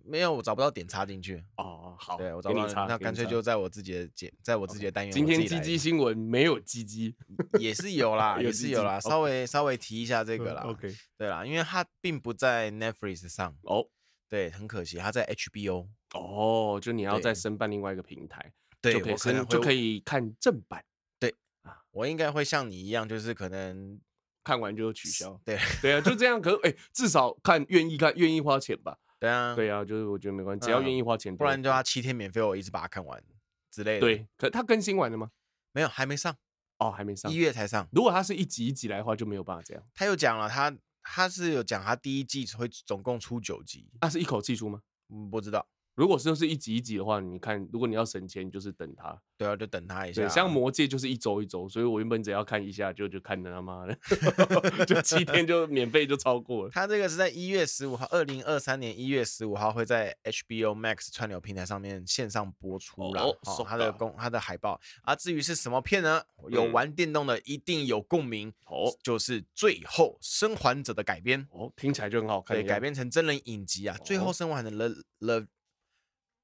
[0.05, 1.45] 没有，我找不到点插进去。
[1.57, 5.13] 哦，好，对我找不到，那干脆就在我自己的简，在我自己的单元。
[5.13, 7.15] 今天鸡鸡新闻没有鸡鸡，
[7.59, 10.63] 也是有啦， 也是有啦，稍微稍微提一下这个啦。
[10.63, 13.89] OK，对啦，因为它并不在 Netflix 上哦。
[14.29, 20.83] 对，很可惜，它在 HBO 哦，就你要再申办另外一个平台，对，就可能就可以看正版。
[21.19, 21.35] 对
[21.65, 24.01] 啊，我应该会像你一样，就是可能
[24.43, 25.39] 看完就取消。
[25.45, 26.41] 对对啊，就这样。
[26.41, 28.97] 可是哎，至少看愿意看，愿意花钱吧。
[29.23, 33.23] 对啊，对啊，就是我觉得没关系，只要愿意花钱，不然就他七天免费，我一直把它看完
[33.71, 34.01] 之类的。
[34.01, 35.31] 对，可他更新完了吗？
[35.71, 36.37] 没有，还没上。
[36.79, 37.87] 哦，还没上，一月才上。
[37.93, 39.83] 如果他是一集一集来的话，就没有办法这样。
[39.95, 44.81] 他又讲了，他他是有讲，他第一季会总共出九集，那是一口气出吗？
[45.09, 45.65] 嗯，不知道。
[45.95, 49.21] 如果是是一集一集的话，你看，如果你要省钱，就是等它。
[49.37, 50.23] 对啊，就等它一下。
[50.23, 53.95] 对像魔戒就是一周一周，所以我原本只要看一下就就看了他妈的，
[54.87, 56.71] 就七天就免费就超过了。
[56.73, 63.23] 它这个是在一月十五号，二零二三年一月十五号会在 HBO Max 串流平台上面线上播出了。
[63.23, 66.23] 哦，他的公它的海报啊，至于是什么片呢？
[66.49, 72.57] 有玩电动的一定有共鸣哦，就是《最后生还者》的改编哦，听起来就很好看。
[72.57, 74.89] 对，改编成真人影集啊，《最后生还者》的
[75.19, 75.47] The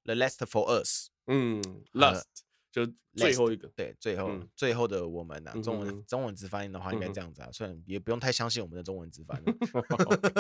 [0.05, 2.24] The Last for Us，嗯，Last
[2.72, 9.44] 就最后一个，对，最后最后的我们呐，中文中文字翻译的话应该这样子啊，虽然也不用太相信我们的中文字翻译。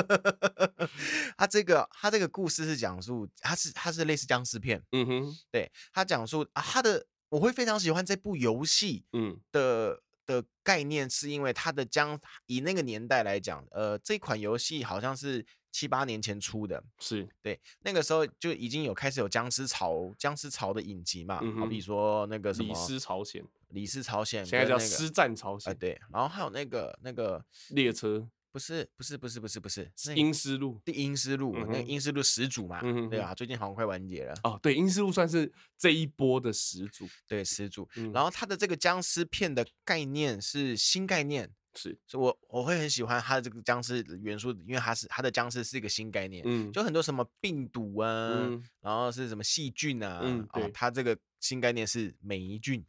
[1.36, 15.44] 他这个他这个故事是讲述，他是他是类似僵尸片，嗯哼，对他讲述啊，他的我会非常喜欢这部游戏，嗯的的概念是因为它的僵以那个年代来讲，呃，这款游戏好像是。
[15.78, 25.72] 七八年前出的，是对，那个时候就已经有开始有僵尸潮，僵尸潮的影集嘛，嗯、好比说那个什么《李斯朝鲜》，《李斯朝鲜》现在叫《尸战朝鲜》。
[25.76, 34.34] 哎，对，然后还有那个那个列车，不是不是不是不是不是《是阴尸路》，《阴尸路》，那个《阴尸路》始祖嘛，对啊，最近好像快完结了。
[34.42, 37.88] 哦，对，《阴尸路》算是这一波的始祖，对，始祖。
[37.94, 41.48] 嗯、然后它的这个僵尸片的概念是新概念。
[41.74, 52.84] 是，所以我我会很喜欢他的这个僵尸元素，因为他是他的僵尸是一个新概念，嗯，就很多什么病毒啊，嗯、然后是什么细菌啊，嗯，对，他这个新概念是霉菌，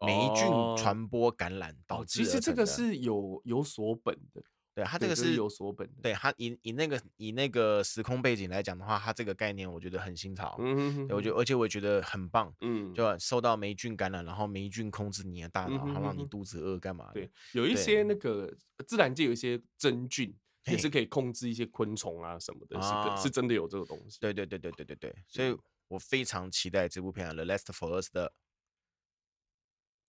[0.00, 2.24] 霉菌传播感染导致、哦。
[2.24, 4.42] 其实这个是有有所本的。
[4.78, 5.88] 对，它这个是有所本。
[6.00, 10.54] 对，它以以那个以那个时空背景来讲的话，它这个概念我觉得很新潮。
[10.60, 12.54] 嗯哼哼，我觉得而且我也觉得很棒。
[12.60, 17.10] 嗯，就受到霉菌感染，然后霉菌控制你的大脑，然后让你肚子饿干嘛？
[17.12, 18.54] 对，有一些那个
[18.86, 20.32] 自然界有一些真菌，
[20.66, 24.18] 也是可以控制一些昆虫啊什么的，是是真的有这个东西。
[24.20, 25.52] 对对对对对对对，所以
[25.88, 28.32] 我非常期待这部片《The Last Us》的。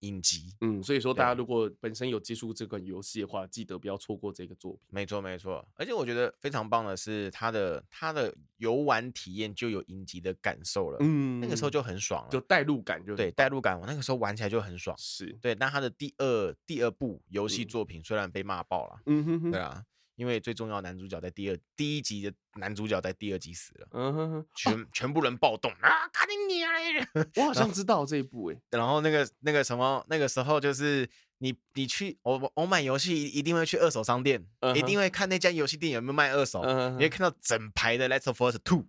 [0.02, 4.82] 影集，嗯，所以说大家如果本身有接触这款游戏的话，记得不要错过这个作品。
[4.90, 5.68] 没错，没错。
[5.76, 13.80] 而且我觉得非常棒的是，它的它的游玩体验就有影集的感受了，嗯，那个时候就很爽了，就代入感就对，代入感。
[13.80, 15.54] 我那个时候玩起来就很爽，是对。
[15.56, 19.84] 那它的第二第二部游戏作品虽然被骂爆了，嗯哼哼，对啊。
[20.20, 26.10] 因为最重要男主角在第二第一集的男主角在第二集死了，嗯哼哼，全全部人暴动啊！
[26.12, 26.70] 赶紧你啊！
[27.38, 28.58] 我好像知道这一部诶。
[28.72, 34.46] 然后那个那个什么那个时候就是你你去我我买游戏一定会去二手商店，
[34.76, 36.62] 一定会看那家游戏店有没有卖二手，
[36.98, 38.80] 你会看到整排的《of Us Two》，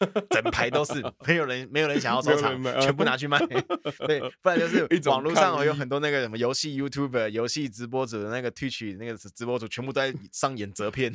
[0.30, 3.38] 整排都是， 没有人没有人想要收藏， 全部拿去卖。
[4.06, 11.14] 对，不然就是网络上有很多那个什么游戏 YouTuber、游戏直播主的那个 Twitch 那个直播主，全部都在上演折片，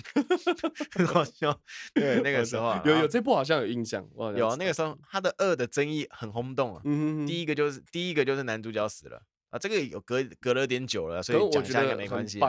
[0.92, 1.60] 很好笑。
[1.94, 4.06] 对，那个时候有有这部好像有印象，
[4.36, 6.82] 有那个时候他的二的争议很轰动啊。
[7.28, 12.40] 第一个就是第一个就是男主角死了啊，这个有隔隔了点久了，所以讲一下也没关系。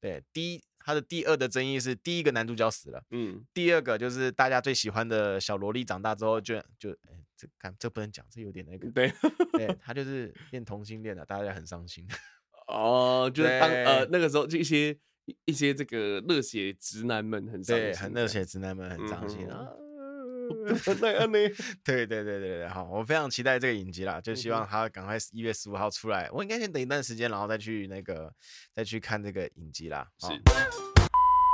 [0.00, 0.62] 对，第一。
[0.84, 9.12] 他的第二的争议是第一个男主角死了，嗯，第二个就是大家最喜欢的小萝莉长大之后就就哎，这看这不能讲，这有点那个，对，
[9.52, 12.06] 对 他就是变同性恋了，大家很伤心。
[12.68, 14.96] 哦，就是当呃那个时候就一些
[15.44, 19.68] 一些这个热血直男们很伤心，对，很热血直男们很伤心啊。
[21.84, 26.28] 对 对对对对，好，我非常期待这个影集啦，就希望他赶快一月十五号出来。
[26.30, 28.32] 我应该先等一段时间，然后再去那个
[28.72, 30.08] 再去看这个影集啦。
[30.18, 30.28] 是，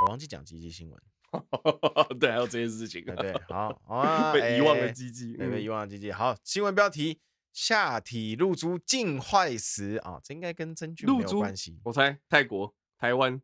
[0.01, 1.01] 我忘记讲鸡鸡新闻。
[2.19, 3.05] 对，还有这件事情。
[3.05, 6.11] 对，好，好被遗忘的鸡鸡，被遗忘的鸡鸡。
[6.11, 7.19] 好，新闻标题：
[7.53, 10.19] 下体露珠竟坏死啊！
[10.23, 11.79] 这应该跟真菌没有关系。
[11.83, 13.39] 我猜泰国、台湾。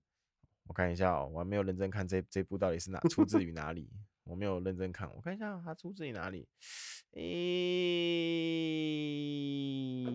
[0.67, 3.87] 我看一下哦，我还没有认真看这这部到底是哪出自于哪里。
[4.25, 6.47] 我没有认真看，我看一下它出自于哪里？
[7.11, 7.21] 诶、
[10.05, 10.11] 欸，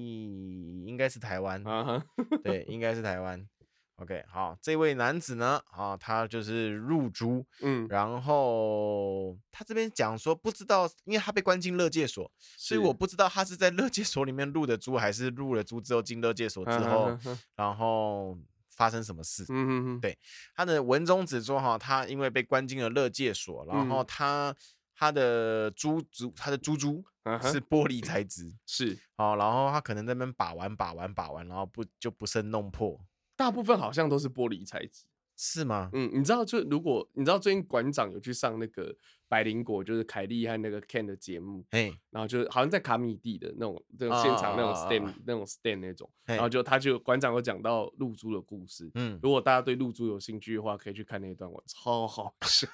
[0.84, 2.02] 应该是台湾，uh huh.
[2.42, 3.48] 对， 应该是台湾。
[3.96, 17.38] OK，好，这位男子呢，啊，他就是入猪，嗯，然后他这边讲说不知道，因为他被关进乐戒所，所以我不知道他是在乐 戒所里面入的猪，还是入了猪之后进乐戒所之后，uh huh.
[17.54, 18.36] 然后。
[18.80, 19.44] 发生什么事？
[19.50, 20.18] 嗯嗯嗯，对，
[20.56, 24.56] 他的文中指说哈，他因为被关进了乐界所，然后他
[24.94, 27.04] 他的珠珠他的珠珠
[27.42, 32.98] 是玻璃材质， 是哦，然后他可能在那边把玩把玩把玩，然后不就不慎弄破，
[33.36, 35.04] 大部分好像都是玻璃材质。
[35.36, 35.90] 是吗？
[35.92, 38.96] 嗯，你知道，就如果你知道最近馆长有去上那个
[39.30, 52.68] 百灵果，就是凯莉和那个 Ken 的节目，哎，然后就好像在卡米蒂的那种这种现场那种 stand、哦、那种 stand 那种，然后就他就馆长有讲到露珠的故事，嗯，如果大家对露珠有兴趣的话，可以去看那一段，我超好 笑。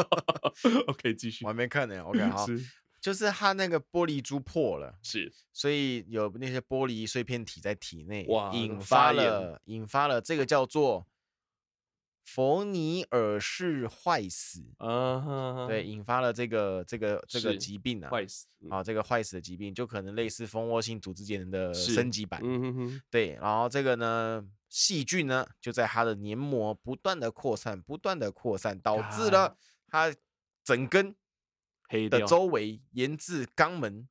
[0.88, 2.02] OK，继续，我还没看呢。
[2.02, 2.58] OK， 好，是。
[2.98, 11.06] 就是他那个玻璃珠破了，是，所以有那些玻璃碎片体在体内，哇，引发了引发了这个叫做。
[12.26, 29.56] 佛尼尔氏坏死，啊，对，引发了这个这个这个疾病啊，坏死，啊，这个坏死的疾病就可能类似蜂窝性组织炎的升级版，嗯哼哼，对，然后这个呢，细菌呢就在它的黏膜不断的扩散，不断的扩散，导致了
[29.86, 30.12] 它
[30.64, 31.14] 整根
[32.10, 34.08] 的周围沿至肛门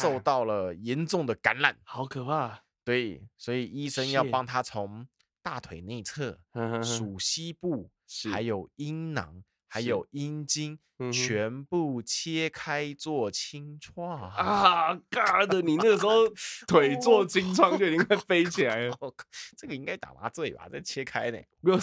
[0.00, 5.06] 受到了严重的感染，好可怕，对，所以医生要帮他从。
[5.42, 6.40] 大腿内侧、
[6.82, 7.90] 属膝部，
[8.32, 10.78] 还有阴囊，还有阴茎，
[11.12, 14.94] 全部切开做清创啊！
[15.08, 16.28] 嘎的，你那个时候
[16.68, 18.96] 腿做清创就已经快飞起来了。
[19.56, 20.68] 这个应该打麻醉吧？
[20.68, 21.38] 再切开呢？
[21.62, 21.80] 不用，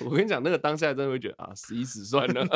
[0.00, 2.46] 我跟你讲，那个当下真的会觉得啊，死一死算了。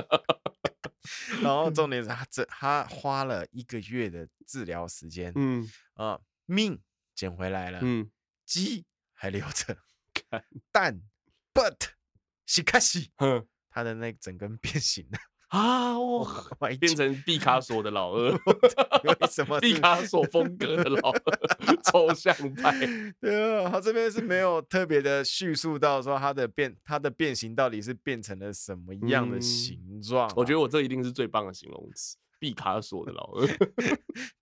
[1.43, 6.81] 然后重点是他这他花了一个月的治疗时间，嗯啊，命
[7.15, 8.11] 捡回来了，嗯，
[8.47, 9.77] 鸡还留着。
[10.73, 11.01] 但
[11.53, 11.77] ，but，
[12.47, 15.19] 西卡西，哼，他的那整根变形了
[15.49, 15.99] 啊！
[16.01, 18.33] 哇，变成毕卡索的老二，
[19.05, 21.77] 为什 么毕卡索风格的老二？
[21.85, 22.75] 抽象派。
[23.21, 30.35] 对啊，他这边是没有特别的叙述到说他的变，他的变形到底是变成了什么样的形状、啊嗯？
[30.37, 33.47] 我觉得我这一定是最棒的形容词，毕卡索的老二，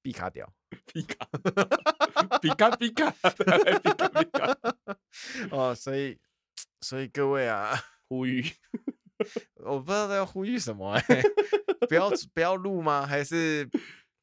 [0.01, 0.51] 毕卡屌，
[0.93, 1.28] 毕卡，
[2.43, 4.59] 毕卡，比卡，比卡， 比卡。
[5.53, 6.18] 哦，所以，
[6.80, 7.72] 所以各位啊，
[8.11, 8.45] 呼吁，
[9.64, 11.22] 我不知道要呼吁什么哎、欸，
[11.88, 13.07] 不要不要录吗？
[13.07, 13.68] 还是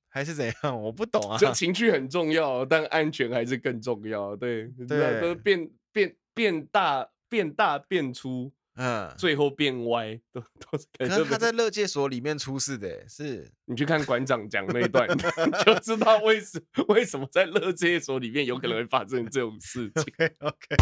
[0.10, 0.82] 还是怎样？
[0.82, 1.38] 我不懂啊。
[1.38, 4.36] 就情绪很重要，但安全还是更重要。
[4.36, 8.52] 对对，都变变变大，变大变粗，
[8.82, 10.86] 嗯，最后变歪， 都都是。
[10.98, 15.06] 可是他在乐界所里面出事的、欸，是你去看馆长讲那一段，
[15.66, 20.06] 就知道为什为什么在乐界所里面有可能会发生这种事情。
[20.16, 20.78] OK OK。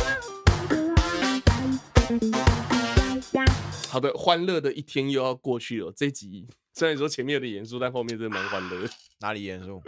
[3.89, 5.91] 好的，欢乐的一天又要过去了。
[5.95, 8.89] 这集虽然说前面有点严肃，但后面真的蛮欢乐的。
[9.22, 9.82] 哪里严肃？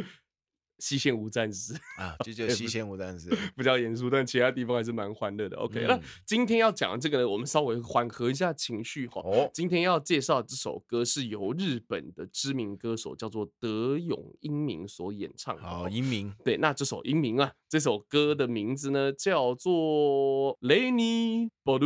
[0.79, 5.57] 西线无战事啊，就叫西线无战事， 比较严肃，但其他地方还是蛮欢乐的。
[5.57, 9.21] OK，、嗯、那今天要讲的这个呢，我们稍微缓和一下情绪哈。
[9.23, 15.63] 哦，今天要介绍这首歌是由日本的知名歌手叫做德永英明所演唱的。
[15.63, 19.73] 哦，英明，对，那这首英明啊，这首歌的名字呢叫做
[20.61, 21.79] 《Rainy Blue》。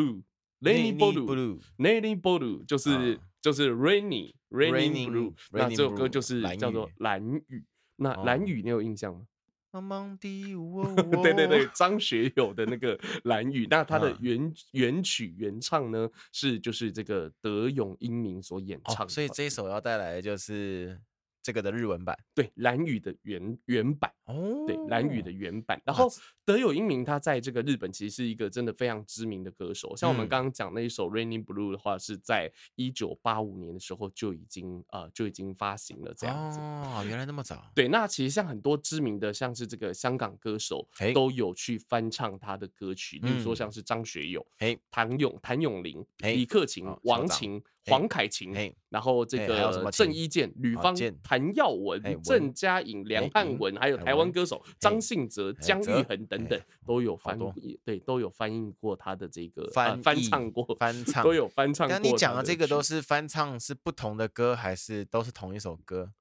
[0.62, 7.66] Rainy Blue，Rainy Blue 就是就是 Rainy Raining Blue，那这首歌就是叫做蓝雨。
[7.96, 9.26] 那蓝雨你有印象吗？
[9.72, 21.00] 茫茫的 对对对，张学友的那个蓝雨，那他的原原曲原唱呢是就是这个德永英明所演唱，所以这一首要带来的就是。
[21.46, 25.82] 这个的日文版，对蓝雨的原原版哦，对蓝雨的原版。
[25.86, 26.10] 然后
[26.46, 37.72] 德有英明他在这个日本其实是一个真的非常知名的歌手，像我们刚刚讲那一首《Raining Blue》的话，是在一九八五年的时候就已经呃就已经发行了这样子哦，原来那么早。
[37.76, 47.62] 对，那其实像很多知名的像是这个香港歌手都有去翻唱他的歌曲，例如说像是张学友、哎谭咏谭咏麟、李克勤、王琴。
[47.86, 61.98] 黄凯芹，然后这个郑伊健、吕方、谭耀文、郑嘉颖、梁汉文，还有台湾歌手张信哲、姜育恒等等，都有翻译，对，都有翻译过他的这个翻翻唱过，翻 唱都有翻唱过。
[61.98, 66.14] 那你讲的这个都是翻唱，是不同的歌，还是都是同一首歌？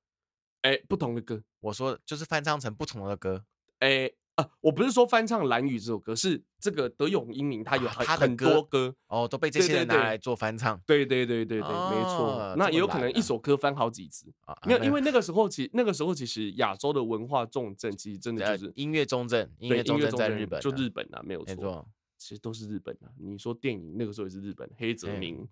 [0.62, 3.44] 哎，不同的歌，我说就是翻唱成不同的歌，
[3.78, 4.10] 哎。
[4.42, 10.80] 啊，我不是说翻唱《蓝雨》这首歌，是这个德永英明他有很很多歌哦，都被这些人拿来做翻唱。
[10.86, 12.54] 对对对对对，没错。
[12.56, 21.86] 那也有可能一首歌翻好几次啊，没有，因为那个时候其那个时候其实亚洲的文化重镇其实真的就是音乐重镇，音乐重镇在日本，就日本啊，没有错，
[22.18, 23.10] 其实都是日本啊。
[23.18, 25.48] 你说电影那个时候也是日本，黑泽明。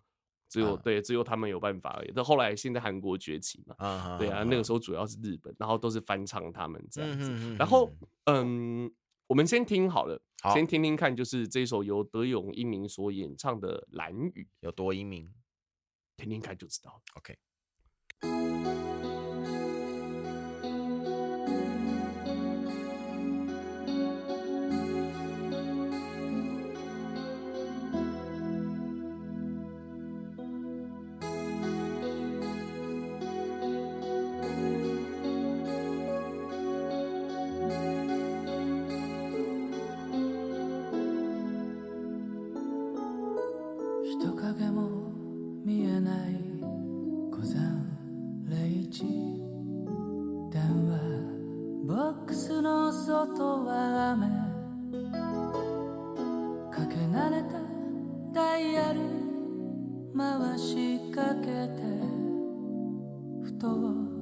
[0.50, 2.12] 只有对，只有他们有办法而已。
[2.14, 7.56] 但后来，现在韩国崛起嘛，对啊，那个时候主要是日本，然后都是翻唱他们这样子。
[7.56, 7.88] 然后，
[8.24, 8.92] 嗯，
[9.28, 10.20] 我们先听好了，
[10.52, 15.32] 先听听看，就是这首由德永英明所演唱的《蓝雨》有多英明，
[16.16, 17.00] 听听看就知道。
[17.14, 17.38] OK。
[56.80, 57.58] かけ慣れた
[58.32, 59.00] ダイヤル
[60.16, 61.82] 回しかけて
[63.44, 64.19] ふと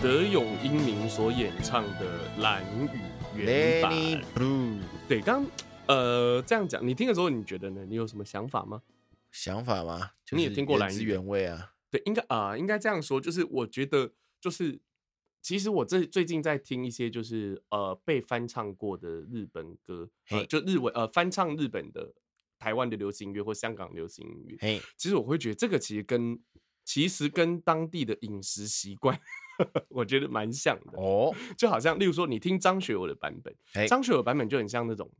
[0.00, 2.86] 德永英明所演唱的《蓝雨》
[3.36, 3.92] 原版。
[5.08, 5.44] 对，刚
[5.88, 7.84] 呃这样讲，你听的时候你觉得呢？
[7.84, 8.80] 你有什么想法吗？
[9.32, 10.12] 想法吗？
[10.24, 11.72] 就是、你也听过《蓝雨》原味啊？
[11.90, 14.78] 对，应该啊、呃，应该这样说，就是我觉得，就是
[15.42, 22.14] 其实我这最近在听一些就是呃被翻唱过的日本歌，呃、就日文呃翻唱日本的
[22.60, 24.56] 台湾的流行音乐或香港流行音乐。
[24.60, 26.38] 嘿，其实我会觉得这个其实跟
[26.84, 29.20] 其实跟当地的饮食习惯。
[29.90, 31.00] 我觉得蛮像的。
[31.00, 33.54] 哦， 就好像例如说，你听张学友的版本，
[33.86, 35.10] 张学友版本就很像那种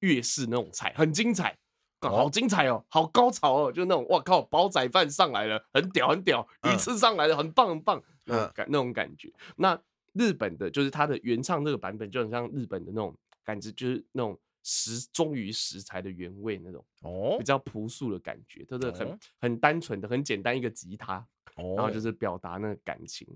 [0.00, 1.56] 粤式那种菜，很精彩，
[2.00, 9.32] 好精彩哦，好高潮哦，就那种哇靠，煲仔饭上来了，很屌很屌，鱼翅上来了，很棒很棒，那种感那种感觉。
[9.56, 9.78] 那
[10.14, 21.24] 日本的就是他的原唱这个版本，就很像日本的那种感觉，就是那种食忠于食材的原味那种哦，比较朴素的感觉，就是很很单纯的、很简单一个吉他，
[21.54, 23.26] 然后就是表达那个感情。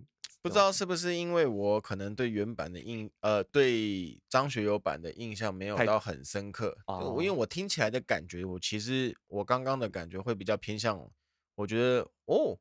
[0.45, 11.11] 不知道是不是因为我可能对原版的印呃对张学友版的印象没有到很深刻，我因为我听起来的感觉，我其实我刚刚的感觉会比较偏向，
[11.55, 12.59] 我觉得哦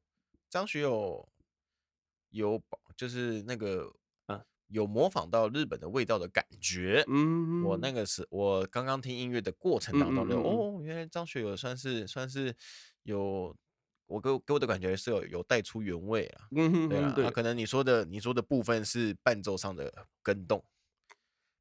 [0.49, 1.27] 张学友
[2.29, 2.63] 有
[2.95, 3.93] 就是那个
[4.67, 12.55] 有模仿到日本的味道的感觉，嗯，我那个是我刚刚听音乐的过程当中的哦，原来张学友算是算是
[13.03, 13.53] 有。
[14.13, 19.91] 我给给我的感觉是有有带出原味啊，嗯哼，对啊，那可能你说的你说的部分是伴奏上的
[20.21, 20.63] 跟动，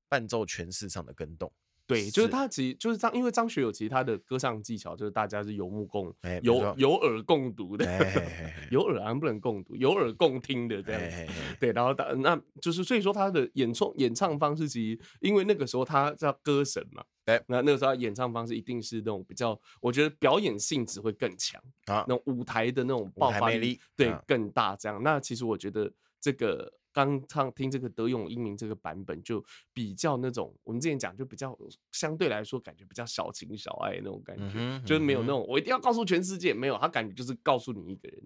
[0.07, 1.50] 伴奏诠释上的跟动。
[1.93, 7.84] 对，就是他其实就是张，因为张学友其实他的歌唱技巧就是大家是有目共有有耳共读的，
[8.70, 11.28] 有耳而不能共读，有耳共听的这样。
[11.61, 25.03] 对，然后那就是所以说他的演唱演唱方式其实，因为那个时候他叫歌神嘛，哎，那那个时候他演唱方式一定是那种比较，我觉得表演性质会更强啊，那种舞台的那种爆发力对更大这样。
[25.03, 26.72] 那其实我觉得这个。
[26.93, 31.57] 刚唱听这个德永英明这个版本，就比较那种我们之前讲，就比较
[31.90, 38.22] 相对来说感觉比较小情小爱那种感觉，就是没有那种我一定要告诉全世界，没有他感觉就是告诉你一个人，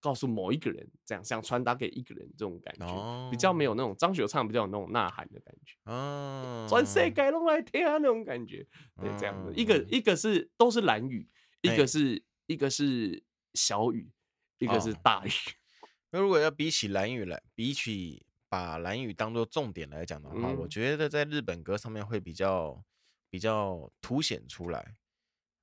[0.00, 8.66] 告诉某一个人，这样想传达给一个人这种感觉，哦、比较没有那种张学友唱比较有那种呐喊的感觉，啊，全世界拢来听啊那种感觉，
[9.00, 11.28] 对，这样的、嗯、一个一个是都是蓝雨，
[11.62, 13.22] 一个是、欸、一个是
[13.54, 14.10] 小雨，
[14.58, 15.28] 一个是大雨。
[15.28, 15.59] 哦
[16.10, 22.82] 那如果要比起蓝雨来，比起把蓝雨当做重点来讲的话，嗯、我觉得在日本歌上面会比较
[23.30, 24.96] 比较凸显出来。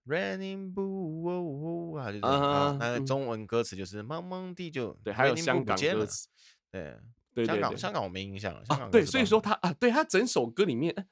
[0.05, 6.29] Raining blue 啊，就是啊，那个中文歌词就是茫茫地就对，还有香港歌词，
[7.33, 11.07] 对，香港香港我没印象了，香港对，所以说他啊，对他整首歌里面。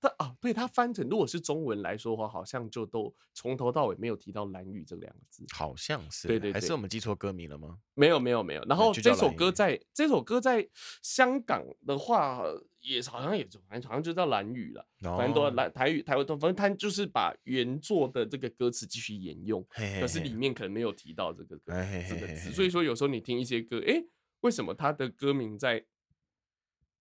[0.00, 6.80] 他啊，对他翻成如果是中文来说的话，好像就都从头到尾没有提到蓝雨这两个字，好像是，对对，还是我。
[6.80, 7.78] 们记错歌名了吗？
[7.92, 8.62] 没有没有没有。
[8.62, 10.66] 然后这首歌在这首歌在
[11.02, 12.42] 香港的话，
[12.80, 19.62] 也好像也反正好像就叫蓝雨了，反正都蓝台语台湾都，反正他就是把原作的这个歌词继续沿用，
[20.00, 21.74] 可是里面可能没有提到这个歌
[22.08, 24.02] 这个词，所以说有时候你听一些歌，哎，
[24.40, 25.84] 为什么他的歌名在？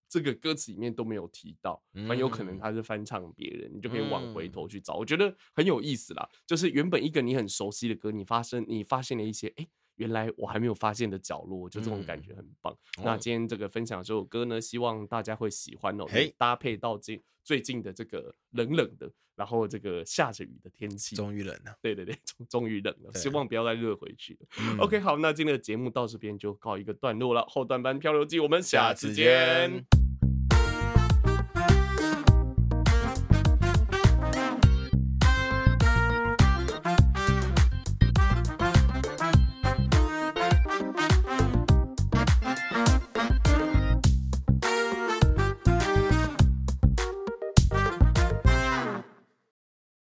[0.09, 6.27] 这个歌词里面都没有提到，很有可能他是翻唱别人，你就可以往回头去找，我觉得很有意思啦。
[6.47, 9.67] 就是原本一个你很熟悉的歌，你发生你发现了一些，哎，
[9.99, 12.75] 原来我还没有发现的角落，就这种感觉很棒。
[13.03, 16.05] 那今天这个分享这首歌呢，希望大家会喜欢哦，
[16.37, 21.75] 搭配到这最近的这个冷冷的，然后这个下着雨的天气，终于冷了。
[21.81, 24.77] 对对对，终终于冷了，希望不要再热回去了。
[24.79, 27.45] OK，好，那今天的节目到这边就告一个段落了。
[27.47, 30.08] 后段班漂流记，我们下次见。